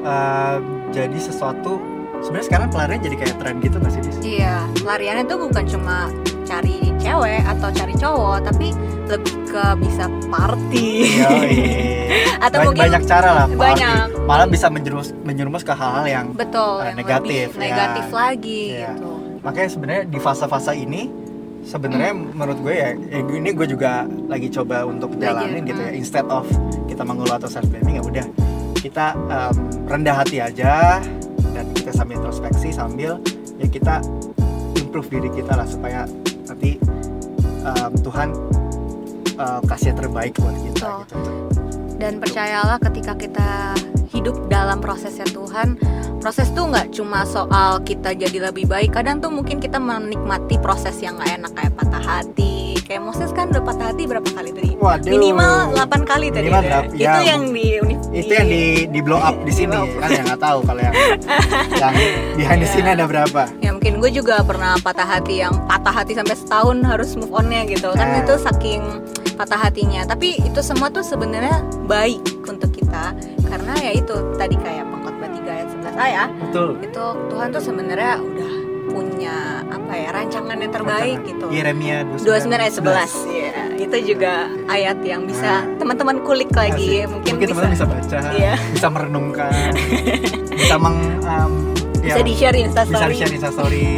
um, 0.00 0.60
jadi 0.90 1.18
sesuatu 1.20 1.76
sebenarnya 2.24 2.46
sekarang 2.48 2.68
pelarian 2.72 3.00
jadi 3.00 3.16
kayak 3.16 3.36
tren 3.40 3.56
gitu 3.64 3.76
nggak 3.80 3.92
sih 3.92 4.02
Dis? 4.04 4.16
iya 4.24 4.56
pelariannya 4.80 5.24
tuh 5.24 5.38
bukan 5.40 5.64
cuma 5.64 5.96
cari 6.50 6.76
cewek 6.98 7.42
atau 7.46 7.68
cari 7.70 7.94
cowok 7.94 8.36
tapi 8.42 8.66
lebih 9.06 9.34
ke 9.44 9.64
bisa 9.78 10.04
party 10.26 10.90
atau 12.44 12.56
Ba- 12.56 12.66
mungkin 12.66 12.82
banyak 12.84 13.02
cara 13.04 13.30
lah 13.32 13.46
party. 13.46 13.58
banyak. 13.60 14.06
malah 14.24 14.46
bisa 14.46 14.66
menjerumus 14.66 15.14
menjerumus 15.20 15.62
ke 15.62 15.70
hal-hal 15.72 16.06
yang 16.06 16.26
betul 16.32 16.78
Eh, 16.80 16.86
yang 16.86 16.96
negatif, 16.96 17.46
lebih 17.52 17.62
negatif 17.64 18.04
ya. 18.04 18.14
lagi 18.16 18.62
Iya. 18.72 18.90
gitu 18.92 19.10
makanya 19.40 19.68
sebenarnya 19.68 20.02
di 20.04 20.18
fase-fase 20.18 20.72
ini 20.74 21.02
sebenarnya 21.62 22.12
menurut 22.12 22.58
gue 22.58 22.74
ya, 22.74 22.88
ya 22.94 23.18
ini 23.20 23.50
gue 23.50 23.66
juga 23.66 23.90
lagi 24.26 24.48
coba 24.48 24.82
untuk 24.84 25.12
jalanin 25.16 25.62
gitu 25.62 25.78
ya 25.78 25.90
hmm. 25.90 26.00
instead 26.00 26.26
of 26.26 26.44
kita 26.84 27.02
mengeluh 27.02 27.36
atau 27.36 27.46
self 27.46 27.68
blaming 27.68 27.96
ya 27.96 28.02
udah 28.02 28.26
kita 28.74 29.12
em, 29.12 29.54
rendah 29.84 30.16
hati 30.16 30.40
aja 30.40 30.98
dan 31.50 31.64
kita 31.72 31.90
sambil 31.90 32.16
introspeksi 32.16 32.68
sambil 32.70 33.20
ya 33.56 33.66
kita 33.66 34.00
improve 34.74 35.08
diri 35.10 35.28
kita 35.30 35.52
lah 35.52 35.64
supaya 35.64 36.08
nanti 36.50 36.76
em, 37.62 37.92
Tuhan 38.02 38.28
eh, 39.38 39.60
kasih 39.70 39.94
yang 39.94 39.98
terbaik 40.02 40.32
buat 40.36 40.56
kita 40.58 40.90
gitu. 41.06 41.32
dan 42.02 42.18
percayalah 42.18 42.78
ketika 42.82 43.12
kita 43.14 43.50
hidup 44.10 44.36
dalam 44.50 44.82
prosesnya 44.82 45.24
Tuhan 45.30 45.78
proses 46.20 46.52
tuh 46.52 46.68
nggak 46.68 46.92
cuma 46.92 47.24
soal 47.24 47.80
kita 47.80 48.12
jadi 48.12 48.52
lebih 48.52 48.68
baik 48.68 48.92
kadang 48.92 49.22
tuh 49.22 49.32
mungkin 49.32 49.56
kita 49.62 49.80
menikmati 49.80 50.60
proses 50.60 51.00
yang 51.00 51.16
nggak 51.16 51.40
enak 51.40 51.52
kayak 51.56 51.72
patah 51.78 52.04
hati 52.04 52.69
kayak 52.90 53.06
Moses 53.06 53.30
kan 53.30 53.46
udah 53.46 53.62
patah 53.62 53.86
hati 53.88 54.02
berapa 54.02 54.26
kali 54.26 54.50
tadi 54.50 54.74
Waduh. 54.74 55.06
minimal 55.08 55.78
8 55.78 56.02
kali 56.02 56.26
tadi 56.28 56.50
Minimal 56.50 56.58
deh. 56.58 56.66
berapa? 56.66 56.90
itu 56.90 56.98
Ya, 56.98 57.14
yang 57.22 57.42
di 57.48 57.66
uni- 57.78 58.02
itu 58.10 58.32
yang 58.34 58.48
di 58.48 58.62
di 58.90 58.98
blow 59.00 59.16
up 59.16 59.38
di 59.40 59.52
sini 59.54 59.70
kan 59.94 60.10
yang 60.10 60.26
nggak 60.26 60.42
tahu 60.42 60.58
kalau 60.66 60.82
yang 60.82 60.94
yang 61.78 61.94
behind 62.34 62.58
the 62.58 62.66
Iya. 62.66 62.74
scene 62.74 62.90
ada 62.90 63.06
berapa 63.06 63.42
ya 63.62 63.70
mungkin 63.70 63.92
gue 63.96 64.10
juga 64.10 64.42
pernah 64.42 64.74
patah 64.76 65.06
hati 65.08 65.38
yang 65.38 65.54
patah 65.64 65.94
hati 65.94 66.12
sampai 66.12 66.34
setahun 66.34 66.82
harus 66.82 67.14
move 67.14 67.30
onnya 67.30 67.62
gitu 67.64 67.94
kan 67.94 68.10
Nah. 68.10 68.20
itu 68.20 68.34
saking 68.36 68.82
patah 69.36 69.60
hatinya 69.62 70.02
tapi 70.04 70.36
itu 70.36 70.58
semua 70.60 70.90
tuh 70.90 71.00
sebenarnya 71.00 71.62
baik 71.86 72.18
untuk 72.44 72.74
kita 72.74 73.14
karena 73.40 73.72
ya 73.78 73.92
itu 73.94 74.12
tadi 74.34 74.58
kayak 74.58 74.84
pengkhotbah 74.84 75.30
3 75.30 75.46
ayat 75.48 75.68
11 75.70 75.94
a 75.94 76.06
ya 76.06 76.24
betul 76.42 76.68
itu 76.76 77.04
Tuhan 77.30 77.48
tuh 77.48 77.62
sebenarnya 77.62 78.12
udah 78.18 78.50
punya 78.90 79.62
apa 79.66 79.92
ya 79.94 80.08
rancangan 80.10 80.56
yang 80.58 80.72
terbaik 80.74 81.18
gitu. 81.24 81.46
Yeremia 81.48 82.02
29 82.18 82.50
ayat 82.50 82.74
11 82.74 83.14
ya 83.30 83.52
itu 83.80 83.96
juga 84.14 84.32
ayat 84.68 84.98
yang 85.00 85.24
bisa 85.24 85.64
Nah. 85.64 85.78
teman-teman 85.80 86.20
kulik 86.20 86.50
lagi. 86.52 87.06
Asik. 87.06 87.10
mungkin, 87.10 87.30
mungkin 87.38 87.46
teman-teman 87.54 87.72
bisa 87.74 87.86
baca 87.86 88.18
Iya. 88.34 88.54
bisa 88.74 88.86
merenungkan 88.90 89.72
bisa 90.60 90.76
meng 90.76 90.98
um, 91.24 91.52
bisa 92.02 92.20
ya, 92.20 92.24
di 92.24 92.34
share 92.36 92.52
bisa 92.52 92.66
instastory 92.66 93.12
di 93.12 93.18
share 93.18 93.34
instastory 93.34 93.88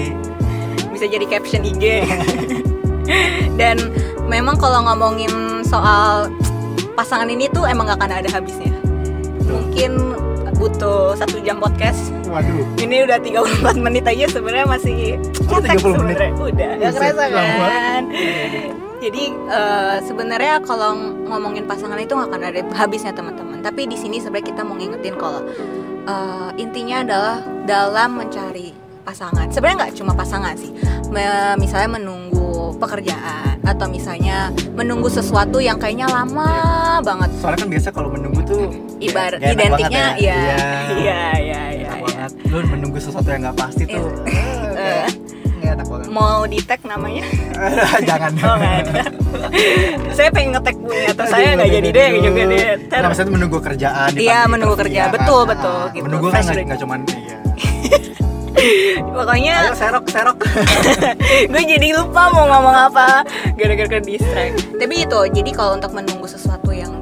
bisa 0.93 1.05
jadi 1.09 1.27
caption 1.27 1.63
IG 1.67 1.85
dan 3.61 3.77
memang 4.27 4.55
kalau 4.55 4.87
ngomongin 4.87 5.33
soal 5.67 6.31
pasangan 6.95 7.27
ini 7.27 7.49
tuh 7.51 7.65
emang 7.67 7.89
gak 7.89 7.99
akan 7.99 8.13
ada 8.23 8.31
habisnya. 8.31 8.73
Mungkin 9.43 10.15
butuh 10.55 11.19
satu 11.19 11.43
jam 11.43 11.59
podcast 11.59 12.15
waduh. 12.33 12.64
Ini 12.79 12.97
udah 13.05 13.18
34 13.21 13.77
menit 13.79 14.05
aja 14.05 14.25
sebenarnya 14.27 14.66
masih 14.66 15.21
Oh, 15.45 15.61
cetek 15.61 15.79
30 15.79 16.01
menit? 16.03 16.18
udah 16.33 16.68
nggak 16.75 16.92
kerasa 16.92 17.25
kan? 17.29 18.03
jadi 18.98 19.23
eh, 19.35 19.96
sebenarnya 20.00 20.54
kalau 20.63 20.94
ngomongin 21.27 21.67
pasangan 21.67 21.98
itu 21.98 22.15
nggak 22.15 22.31
akan 22.31 22.42
ada 22.42 22.61
habisnya 22.73 23.13
teman-teman. 23.13 23.59
Tapi 23.61 23.85
di 23.85 23.94
sini 23.94 24.17
sebenarnya 24.17 24.48
kita 24.48 24.63
mau 24.63 24.75
ngingetin 24.75 25.15
kalau 25.15 25.42
eh, 26.04 26.50
intinya 26.57 27.02
adalah 27.02 27.37
dalam 27.63 28.17
mencari 28.17 28.73
pasangan. 29.02 29.50
Sebenarnya 29.50 29.77
nggak 29.85 29.94
cuma 29.98 30.13
pasangan 30.15 30.54
sih. 30.54 30.71
Me- 31.11 31.59
misalnya 31.59 31.98
menunggu 31.98 32.33
pekerjaan 32.79 33.59
atau 33.63 33.87
misalnya 33.87 34.48
menunggu 34.73 35.07
sesuatu 35.07 35.59
yang 35.59 35.77
kayaknya 35.77 36.07
lama 36.07 36.48
banget. 37.02 37.31
Soalnya 37.38 37.59
kan 37.59 37.69
biasa 37.69 37.88
kalau 37.90 38.09
menunggu 38.09 38.40
tuh 38.42 38.71
ibarat 38.98 39.38
ya, 39.38 39.50
identiknya 39.52 40.04
banget 40.15 40.23
ya. 40.23 40.38
iya 40.38 40.38
iya. 40.38 40.54
Iya 40.94 41.21
iya 41.35 41.61
enak 41.63 41.75
iya. 41.75 41.82
Banget 42.23 42.33
lu 42.46 42.58
menunggu 42.68 42.98
sesuatu 42.98 43.27
yang 43.27 43.42
nggak 43.42 43.58
pasti 43.58 43.83
tuh 43.85 44.06
nggak 45.58 45.75
enak 45.75 45.87
banget 45.87 46.06
mau 46.08 46.46
di 46.46 46.58
tag 46.60 46.79
namanya 46.85 47.27
jangan 48.08 48.33
Oh 48.38 48.56
ada. 48.58 49.02
saya 50.12 50.29
pengen 50.31 50.54
ngetek 50.54 50.77
punya 50.77 51.06
atau 51.10 51.25
saya 51.27 51.48
nggak 51.56 51.70
jadi 51.73 51.88
deh 51.88 52.08
juga 52.20 52.42
deh. 52.44 52.62
Ntar- 52.85 53.00
Nah, 53.00 53.08
maksudnya 53.10 53.33
menunggu 53.33 53.58
kerjaan 53.58 54.08
di 54.12 54.20
Iya, 54.23 54.40
menunggu 54.44 54.75
kerja. 54.77 54.92
iya 54.92 55.04
kan? 55.04 55.14
Betul, 55.16 55.40
Ah, 55.40 55.46
betul, 55.48 55.81
gitu. 55.90 56.04
menunggu 56.04 56.27
kan 56.29 56.42
nggak 56.44 56.79
cuman 56.79 57.00
iya 57.10 57.37
Pokoknya 59.12 59.54
ayo 59.60 59.75
serok 59.75 60.04
serok 60.06 60.38
gue 61.50 61.62
jadi 61.64 61.88
lupa 61.92 62.31
mau 62.31 62.46
ngomong 62.46 62.77
apa 62.87 63.27
gara-gara 63.52 63.98
distract. 63.98 64.70
Tapi 64.73 64.94
itu, 65.00 65.20
jadi 65.33 65.50
kalau 65.50 65.75
untuk 65.75 65.90
menunggu 65.90 66.27
sesuatu 66.27 66.70
yang 66.70 67.02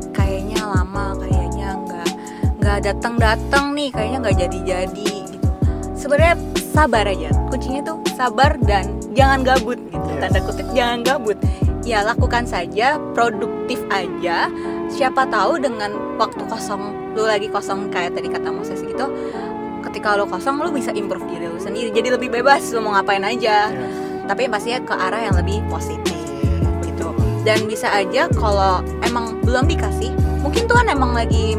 nggak 2.60 2.78
datang 2.84 3.16
datang 3.16 3.72
nih 3.72 3.88
kayaknya 3.88 4.18
nggak 4.20 4.36
jadi 4.36 4.58
jadi 4.68 5.10
gitu. 5.24 5.48
Sebenarnya 5.96 6.36
sabar 6.70 7.08
aja. 7.08 7.32
Kuncinya 7.48 7.80
tuh 7.82 7.96
sabar 8.14 8.60
dan 8.60 9.00
jangan 9.16 9.40
gabut 9.40 9.80
gitu. 9.88 10.08
Yes. 10.12 10.20
tanda 10.20 10.40
kutip 10.44 10.68
jangan 10.76 11.00
gabut. 11.00 11.40
Ya 11.88 12.04
lakukan 12.04 12.44
saja 12.44 13.00
produktif 13.16 13.80
aja. 13.88 14.52
Siapa 14.92 15.24
tahu 15.32 15.56
dengan 15.56 16.20
waktu 16.20 16.44
kosong 16.44 17.16
lu 17.16 17.24
lagi 17.24 17.48
kosong 17.48 17.88
kayak 17.88 18.14
tadi 18.14 18.28
kata 18.28 18.52
Moses 18.52 18.84
gitu 18.84 19.08
ketika 19.80 20.14
lu 20.20 20.28
kosong 20.28 20.60
lu 20.60 20.68
bisa 20.70 20.92
improve 20.92 21.24
diri 21.32 21.48
lu 21.48 21.56
sendiri. 21.56 21.88
Jadi 21.90 22.12
lebih 22.12 22.28
bebas 22.28 22.68
lu 22.76 22.84
mau 22.84 22.92
ngapain 22.92 23.24
aja. 23.24 23.72
Yes. 23.72 24.08
tapi 24.30 24.46
pastinya 24.46 24.78
ke 24.86 24.94
arah 24.94 25.26
yang 25.26 25.34
lebih 25.34 25.58
positif 25.66 26.14
gitu. 26.86 27.10
Dan 27.42 27.66
bisa 27.66 27.90
aja 27.90 28.30
kalau 28.30 28.78
emang 29.02 29.42
belum 29.42 29.66
dikasih 29.66 30.14
mungkin 30.38 30.70
Tuhan 30.70 30.86
emang 30.86 31.18
lagi 31.18 31.58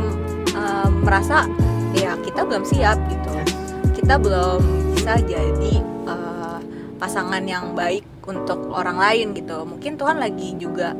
merasa 1.01 1.49
ya 1.91 2.15
kita 2.21 2.45
belum 2.47 2.63
siap 2.63 2.97
gitu. 3.09 3.29
Yes. 3.35 3.51
kita 3.91 4.17
belum 4.17 4.61
bisa 4.95 5.17
jadi 5.21 5.73
eh, 6.07 6.59
pasangan 6.97 7.43
yang 7.45 7.73
baik 7.73 8.05
untuk 8.25 8.69
orang 8.71 8.97
lain 8.97 9.33
gitu. 9.33 9.65
Mungkin 9.65 9.97
Tuhan 9.97 10.17
lagi 10.21 10.55
juga 10.57 10.93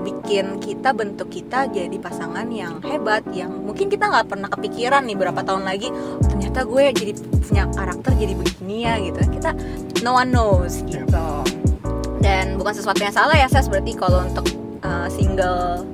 bikin 0.00 0.56
kita 0.64 0.96
bentuk 0.96 1.28
kita 1.28 1.68
jadi 1.68 1.92
pasangan 2.00 2.48
yang 2.48 2.80
hebat 2.80 3.20
yang 3.36 3.52
mungkin 3.52 3.92
kita 3.92 4.08
nggak 4.08 4.32
pernah 4.32 4.48
kepikiran 4.48 5.04
nih 5.04 5.12
berapa 5.16 5.40
tahun 5.44 5.68
lagi 5.68 5.92
"Oh, 5.92 6.24
ternyata 6.24 6.64
gue 6.64 6.88
jadi 6.96 7.12
punya 7.44 7.68
karakter 7.68 8.16
jadi 8.16 8.32
begini 8.32 8.76
ya 8.88 8.96
gitu. 8.96 9.20
Kita 9.28 9.52
no 10.00 10.16
one 10.16 10.32
knows 10.32 10.80
Yep. 10.88 11.04
gitu. 11.04 11.26
Dan 12.20 12.56
bukan 12.56 12.72
sesuatu 12.76 13.00
yang 13.00 13.12
salah 13.12 13.36
ya 13.36 13.48
saya 13.48 13.64
berarti 13.68 13.92
kalau 13.96 14.24
untuk 14.24 14.46
uh, 14.84 15.08
single 15.12 15.84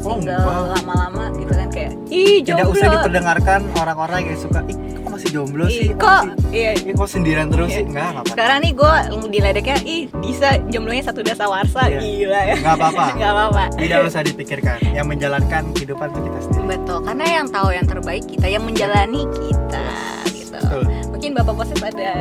single 0.00 0.34
enggak. 0.34 0.72
lama-lama 0.74 1.24
gitu 1.34 1.52
kan 1.52 1.68
kayak 1.68 1.92
ih 2.08 2.40
tidak 2.40 2.64
jomblo. 2.64 2.74
usah 2.74 2.88
diperdengarkan 2.90 3.60
orang-orang 3.74 4.20
yang 4.26 4.38
suka 4.38 4.60
ih 4.64 4.76
kok 4.96 5.10
masih 5.10 5.28
jomblo 5.30 5.64
Ih, 5.64 5.74
sih? 5.74 5.88
Kok 5.92 6.22
iya. 6.50 6.70
Ih, 6.74 6.92
kok 6.92 7.08
sendirian 7.08 7.48
terus 7.48 7.68
Iya. 7.68 7.76
sih? 7.76 7.84
Enggak 7.86 8.06
apa-apa. 8.10 8.30
Sekarang 8.30 8.58
nih 8.60 8.72
gue 8.72 8.94
diledeknya 9.28 9.76
ih 9.82 10.02
bisa 10.16 10.48
jomblonya 10.66 11.02
satu 11.04 11.20
dasa 11.20 11.44
warsa. 11.46 11.82
Iya. 11.86 11.98
gila 11.98 12.40
ya. 12.40 12.54
Enggak 12.56 12.74
apa-apa. 12.76 13.04
Nggak 13.18 13.32
apa-apa. 13.32 13.62
Tidak 13.76 13.98
usah 14.02 14.20
dipikirkan. 14.22 14.76
Yang 14.90 15.06
menjalankan 15.08 15.62
kehidupan 15.72 16.06
itu 16.08 16.20
kita 16.22 16.38
sendiri. 16.42 16.64
Betul 16.70 16.98
karena 17.00 17.24
yang 17.26 17.46
tahu 17.48 17.68
yang 17.70 17.86
terbaik 17.86 18.24
kita 18.24 18.46
yang 18.46 18.62
menjalani 18.62 19.22
kita 19.32 19.86
gitu. 20.30 20.56
Betul. 20.56 20.82
mungkin 21.10 21.30
bapak 21.34 21.54
Moses 21.54 21.80
ada 21.80 22.12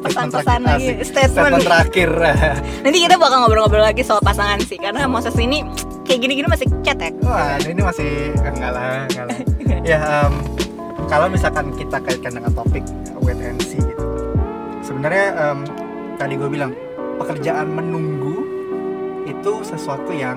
pesan-pesan 0.00 0.60
lagi 0.62 0.86
statement. 1.00 1.32
Statement 1.32 1.64
terakhir. 1.64 2.10
Nanti 2.84 2.98
kita 3.00 3.16
bakal 3.16 3.40
ngobrol-ngobrol 3.40 3.80
lagi 3.82 4.02
soal 4.04 4.20
pasangan 4.20 4.60
sih 4.60 4.76
karena 4.76 5.08
Moses 5.08 5.32
ini 5.36 5.64
kayak 6.04 6.20
gini-gini 6.20 6.48
masih 6.48 6.68
cetek 6.84 7.12
Wah, 7.24 7.56
ini 7.64 7.80
masih 7.80 8.30
enggak 8.36 8.70
lah, 8.70 9.08
enggak 9.08 9.24
lah. 9.32 9.38
ya, 9.90 9.98
em, 9.98 10.32
kalau 11.08 11.26
misalkan 11.32 11.72
kita 11.74 11.96
kaitkan 11.98 12.32
dengan 12.36 12.52
topik 12.52 12.84
wait 13.24 13.40
and 13.40 13.60
see 13.64 13.80
gitu. 13.80 14.04
Sebenarnya 14.84 15.32
em, 15.32 15.58
tadi 16.20 16.36
gue 16.36 16.48
bilang 16.52 16.76
pekerjaan 17.16 17.72
menunggu 17.72 18.44
itu 19.24 19.52
sesuatu 19.64 20.12
yang 20.12 20.36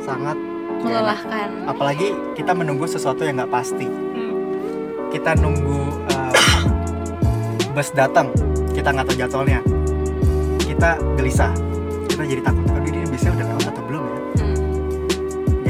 sangat 0.00 0.36
enak. 0.36 0.82
melelahkan 0.84 1.48
Apalagi 1.68 2.12
kita 2.36 2.56
menunggu 2.56 2.88
sesuatu 2.88 3.24
yang 3.24 3.40
nggak 3.40 3.52
pasti. 3.52 3.86
Hmm. 3.88 4.34
Kita 5.12 5.36
nunggu 5.36 5.80
em, 6.10 6.32
bus 7.76 7.92
datang, 7.92 8.32
kita 8.72 8.88
nggak 8.88 9.06
tahu 9.06 9.16
jadwalnya. 9.20 9.60
Kita 10.64 10.96
gelisah, 11.20 11.52
kita 12.08 12.24
jadi 12.24 12.40
takut. 12.40 12.66
Aduh, 12.72 12.88
ini 12.88 13.06
biasanya 13.06 13.32
udah 13.38 13.53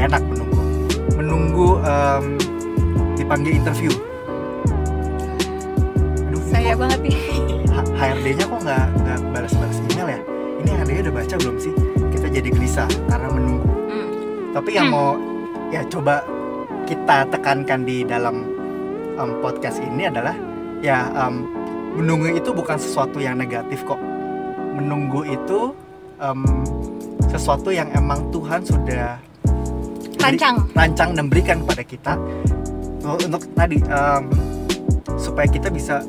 enak 0.05 0.23
menunggu. 0.29 0.61
Menunggu 1.17 1.69
em, 1.83 2.25
dipanggil 3.17 3.53
interview. 3.57 3.93
Aduh, 6.29 6.43
saya 6.51 6.75
kok 6.75 6.79
banget 6.85 7.01
nih. 7.11 7.19
HRD-nya 7.95 8.45
kok 8.47 8.61
nggak 8.63 8.87
nggak 9.03 9.19
balas-balas 9.33 9.79
email 9.91 10.09
ya? 10.15 10.21
Ini 10.63 10.69
HRD-nya 10.79 11.03
udah 11.11 11.15
baca 11.15 11.35
belum 11.41 11.57
sih? 11.59 11.73
Kita 12.13 12.27
jadi 12.31 12.49
gelisah 12.51 12.89
karena 13.09 13.29
menunggu. 13.31 13.67
Hmm. 13.85 14.09
tapi 14.55 14.71
yang 14.79 14.87
Hmm. 14.89 14.95
mau 14.95 15.09
ya 15.69 15.83
coba 15.91 16.23
kita 16.87 17.27
tekankan 17.27 17.83
di 17.83 18.07
dalam 18.07 18.47
em, 19.15 19.31
podcast 19.43 19.83
ini 19.83 20.07
adalah 20.07 20.35
ya 20.79 21.11
em, 21.11 21.47
menunggu 21.95 22.31
itu 22.31 22.51
bukan 22.55 22.79
sesuatu 22.79 23.19
yang 23.19 23.39
negatif 23.39 23.83
kok. 23.83 23.99
Menunggu 24.75 25.27
itu 25.27 25.75
em, 26.19 26.41
sesuatu 27.27 27.75
yang 27.75 27.91
emang 27.95 28.31
Tuhan 28.31 28.63
sudah 28.63 29.19
rancang 30.25 30.57
rancang 30.73 31.11
dan 31.13 31.25
berikan 31.29 31.57
kepada 31.65 31.83
kita 31.85 32.13
untuk, 33.05 33.19
untuk 33.29 33.43
tadi 33.53 33.79
em, 33.85 34.23
supaya 35.21 35.45
kita 35.45 35.69
bisa 35.69 36.01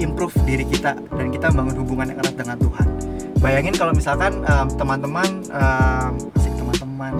improve 0.00 0.32
diri 0.48 0.64
kita 0.64 0.96
dan 0.96 1.26
kita 1.28 1.52
bangun 1.52 1.76
hubungan 1.84 2.14
yang 2.14 2.18
erat 2.24 2.34
dengan 2.38 2.56
Tuhan. 2.56 2.86
Bayangin 3.38 3.74
kalau 3.76 3.92
misalkan 3.92 4.40
em, 4.42 4.68
teman-teman 4.80 5.28
em, 5.52 6.12
asik 6.40 6.54
teman-teman 6.56 7.12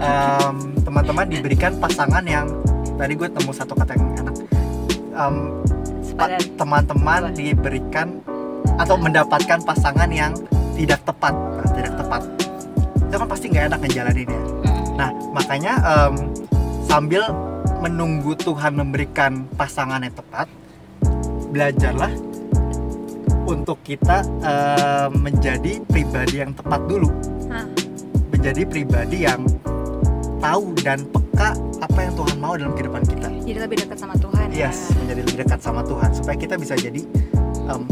em, 0.00 0.56
teman-teman 0.80 1.26
diberikan 1.28 1.72
pasangan 1.76 2.24
yang 2.24 2.48
tadi 2.96 3.12
gue 3.12 3.28
temu 3.28 3.50
satu 3.52 3.76
kata 3.76 3.92
yang 3.98 4.24
enak 4.24 4.36
Sepadan. 6.02 6.42
teman-teman 6.58 7.30
diberikan 7.34 8.18
atau 8.78 8.98
mendapatkan 8.98 9.62
pasangan 9.62 10.10
yang 10.10 10.34
tidak 10.74 10.98
tepat 11.06 11.34
nah, 11.34 11.68
tidak 11.70 11.94
tepat 11.94 12.22
itu 13.14 13.22
kan 13.22 13.30
pasti 13.30 13.46
nggak 13.46 13.64
enak 13.70 13.78
ngejalaninnya. 13.86 14.53
Nah, 14.94 15.10
makanya 15.34 15.74
em, 15.82 16.14
sambil 16.86 17.26
menunggu 17.82 18.32
Tuhan 18.38 18.78
memberikan 18.78 19.44
pasangan 19.58 20.00
yang 20.00 20.14
tepat, 20.14 20.46
belajarlah 21.50 22.12
untuk 23.44 23.82
kita 23.84 24.22
em, 24.40 25.10
menjadi 25.18 25.82
pribadi 25.84 26.40
yang 26.40 26.54
tepat 26.54 26.80
dulu, 26.86 27.10
Hah. 27.50 27.66
menjadi 28.32 28.62
pribadi 28.64 29.26
yang 29.26 29.42
tahu 30.38 30.76
dan 30.84 31.02
peka 31.08 31.56
apa 31.80 31.98
yang 32.04 32.14
Tuhan 32.14 32.36
mau 32.38 32.54
dalam 32.54 32.72
kehidupan 32.76 33.02
kita. 33.08 33.28
jadi 33.44 33.58
lebih 33.68 33.76
dekat 33.84 33.98
sama 34.00 34.14
Tuhan 34.16 34.46
ya. 34.52 34.68
Yes, 34.70 34.92
menjadi 34.96 35.20
lebih 35.20 35.36
dekat 35.44 35.60
sama 35.60 35.80
Tuhan 35.84 36.10
supaya 36.16 36.36
kita 36.38 36.54
bisa 36.56 36.74
jadi 36.78 37.02
em, 37.68 37.82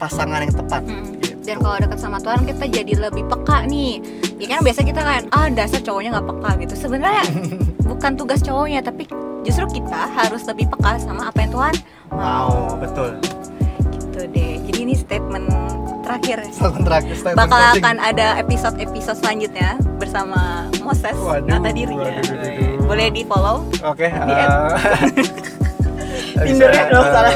pasangan 0.00 0.40
yang 0.42 0.54
tepat. 0.54 0.82
Hmm. 0.88 1.19
Dan 1.50 1.58
kalau 1.58 1.76
dekat 1.76 1.98
sama 1.98 2.22
Tuhan 2.22 2.46
kita 2.46 2.64
jadi 2.64 2.92
lebih 3.00 3.26
peka 3.26 3.66
nih 3.66 3.98
ya 4.38 4.46
kan 4.48 4.60
biasa 4.62 4.80
kita 4.80 5.00
kan 5.00 5.22
ah 5.30 5.50
dasar 5.50 5.82
cowoknya 5.82 6.14
nggak 6.14 6.26
peka 6.30 6.50
gitu 6.62 6.74
sebenarnya 6.78 7.24
bukan 7.90 8.12
tugas 8.14 8.38
cowoknya 8.38 8.80
tapi 8.80 9.10
justru 9.42 9.66
kita 9.72 9.98
harus 10.14 10.46
lebih 10.46 10.70
peka 10.70 10.96
sama 10.98 11.26
apa 11.26 11.38
yang 11.40 11.50
Tuhan 11.50 11.74
Wow, 12.10 12.78
betul. 12.78 13.18
gitu 13.90 14.20
deh 14.26 14.62
jadi 14.62 14.78
ini 14.80 14.94
statement 14.94 15.46
terakhir 16.02 16.38
Statement 16.50 16.84
terakhir, 16.84 17.14
statement 17.16 17.38
bakal 17.40 17.58
closing. 17.60 17.82
akan 17.82 17.96
ada 18.00 18.26
episode-episode 18.36 19.18
selanjutnya 19.18 19.70
bersama 19.96 20.40
Moses 20.80 21.14
Waduh, 21.14 21.46
Nata 21.46 21.70
dirinya 21.70 22.10
waduh, 22.10 22.30
waduh, 22.30 22.46
waduh. 22.46 22.86
boleh 22.86 23.06
di 23.10 23.22
follow 23.22 23.56
Oke. 23.80 24.06
Di 24.06 24.32
eh, 24.32 24.46
Tindernya 26.46 26.84
dong, 26.88 27.04
eh, 27.04 27.12
salah. 27.12 27.32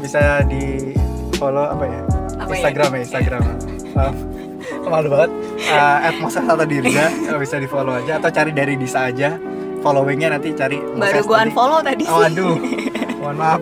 Bisa 0.00 0.20
di 0.46 0.94
follow 1.36 1.66
apa 1.68 1.84
ya? 1.84 2.00
Apa 2.50 2.52
ya? 2.52 2.60
Instagram 2.60 2.90
ya, 2.90 3.00
Instagram. 3.00 3.42
Eh, 3.90 4.12
malu 4.84 5.08
banget. 5.08 5.30
Eh, 5.62 5.98
at 6.04 6.14
Moses 6.18 6.42
atau 6.42 6.66
Dirga 6.66 7.06
eh, 7.06 7.38
bisa 7.42 7.56
di 7.56 7.66
follow 7.66 7.94
aja 7.94 8.18
atau 8.18 8.28
cari 8.28 8.50
dari 8.50 8.74
Disa 8.74 9.06
aja. 9.06 9.38
Followingnya 9.80 10.34
nanti 10.34 10.52
cari 10.52 10.76
baru 10.76 11.24
tadi. 11.24 11.48
unfollow 11.48 11.80
tadi 11.80 12.04
sih 12.04 12.12
Oh, 12.12 12.20
aduh. 12.20 12.54
Mohon 13.16 13.36
maaf. 13.36 13.60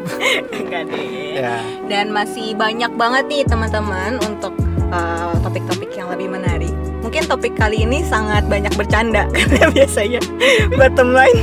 enggak 0.51 0.82
deh 0.89 1.07
Ya. 1.36 1.62
dan 1.86 2.11
masih 2.11 2.55
banyak 2.55 2.91
banget 2.93 3.24
nih 3.28 3.43
teman-teman 3.45 4.18
untuk 4.22 4.51
uh, 4.91 5.30
topik-topik 5.39 5.95
yang 5.95 6.11
lebih 6.11 6.26
menarik. 6.28 6.74
Mungkin 7.09 7.24
topik 7.24 7.56
kali 7.56 7.88
ini 7.88 8.04
sangat 8.04 8.44
banyak 8.52 8.68
bercanda 8.76 9.24
karena 9.36 9.72
biasanya 9.72 10.20
bottom 10.76 11.16
line 11.16 11.40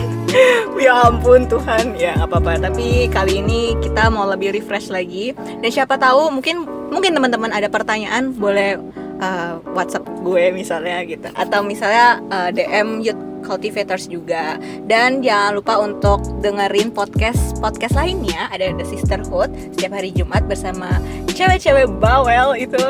ya 0.77 1.09
ampun 1.09 1.49
Tuhan. 1.49 1.97
Ya 1.97 2.13
nggak 2.13 2.29
apa-apa. 2.29 2.69
Tapi 2.69 3.09
kali 3.09 3.41
ini 3.41 3.73
kita 3.81 4.13
mau 4.13 4.29
lebih 4.29 4.53
refresh 4.53 4.93
lagi. 4.93 5.33
Dan 5.33 5.65
siapa 5.73 5.97
tahu 5.97 6.29
mungkin 6.29 6.69
mungkin 6.93 7.17
teman-teman 7.17 7.49
ada 7.49 7.65
pertanyaan 7.65 8.29
boleh 8.37 8.77
uh, 9.17 9.57
WhatsApp 9.73 10.05
gue 10.21 10.53
misalnya 10.53 11.01
gitu. 11.01 11.33
Atau 11.33 11.65
misalnya 11.65 12.21
uh, 12.29 12.53
DM 12.53 13.01
Youth 13.01 13.34
Cultivators 13.45 14.09
juga. 14.09 14.57
Dan 14.89 15.21
jangan 15.21 15.61
lupa 15.61 15.77
untuk 15.77 16.25
dengerin 16.41 16.89
podcast 16.89 17.61
podcast 17.61 17.93
lainnya. 17.93 18.49
Ada 18.49 18.73
The 18.73 18.85
Sisterhood 18.89 19.53
setiap 19.77 19.93
hari 19.95 20.09
Jumat 20.11 20.49
bersama 20.49 20.97
cewek-cewek 21.29 21.87
bawel. 22.01 22.57
Itu 22.57 22.81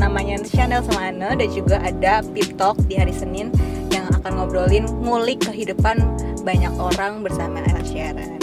namanya 0.00 0.40
Chanel 0.48 0.80
Semana 0.88 1.36
dan 1.36 1.48
juga 1.52 1.78
ada 1.84 2.24
Pip 2.32 2.56
Talk 2.56 2.80
di 2.88 2.96
hari 2.96 3.12
Senin 3.12 3.52
yang 3.92 4.08
akan 4.16 4.40
ngobrolin 4.40 4.88
ngulik 5.04 5.44
kehidupan 5.44 6.00
banyak 6.42 6.72
orang 6.80 7.20
bersama 7.20 7.60
Ella 7.68 7.84
Sharon. 7.84 8.40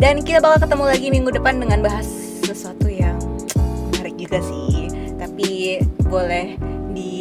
Dan 0.00 0.24
kita 0.24 0.40
bakal 0.40 0.64
ketemu 0.64 0.84
lagi 0.88 1.06
minggu 1.12 1.30
depan 1.34 1.60
dengan 1.60 1.84
bahas 1.84 2.08
sesuatu 2.40 2.88
yang 2.88 3.20
menarik 3.92 4.16
juga 4.16 4.40
sih. 4.40 4.88
Tapi 5.20 5.84
boleh 6.08 6.69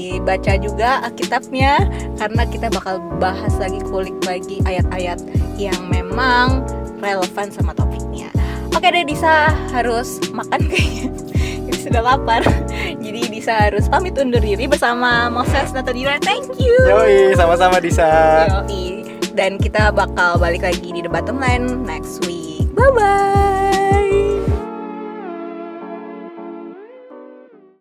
dibaca 0.10 0.54
juga 0.58 1.06
Alkitabnya 1.06 1.86
karena 2.18 2.44
kita 2.50 2.68
bakal 2.74 2.98
bahas 3.22 3.54
lagi 3.62 3.78
kulik 3.86 4.18
lagi 4.26 4.58
ayat-ayat 4.66 5.22
yang 5.62 5.78
memang 5.94 6.66
relevan 6.98 7.54
sama 7.54 7.78
topiknya. 7.78 8.34
Oke 8.74 8.90
deh 8.90 9.06
Disa 9.06 9.54
harus 9.70 10.18
makan 10.34 10.66
kayaknya. 10.66 11.08
Ini 11.70 11.78
sudah 11.78 12.02
lapar. 12.02 12.42
Jadi 13.06 13.22
Disa 13.30 13.70
harus 13.70 13.86
pamit 13.86 14.18
undur 14.18 14.42
diri 14.42 14.66
bersama 14.66 15.30
Moses 15.30 15.70
Natadira. 15.76 16.18
Thank 16.26 16.58
you. 16.58 16.76
Yoi, 16.90 17.38
sama-sama 17.38 17.78
Disa. 17.78 18.10
Yoi. 18.50 19.06
Dan 19.38 19.56
kita 19.62 19.94
bakal 19.96 20.36
balik 20.42 20.66
lagi 20.66 20.92
di 20.92 21.00
The 21.00 21.12
Bottom 21.12 21.40
Line 21.40 21.86
next 21.88 22.26
week. 22.28 22.68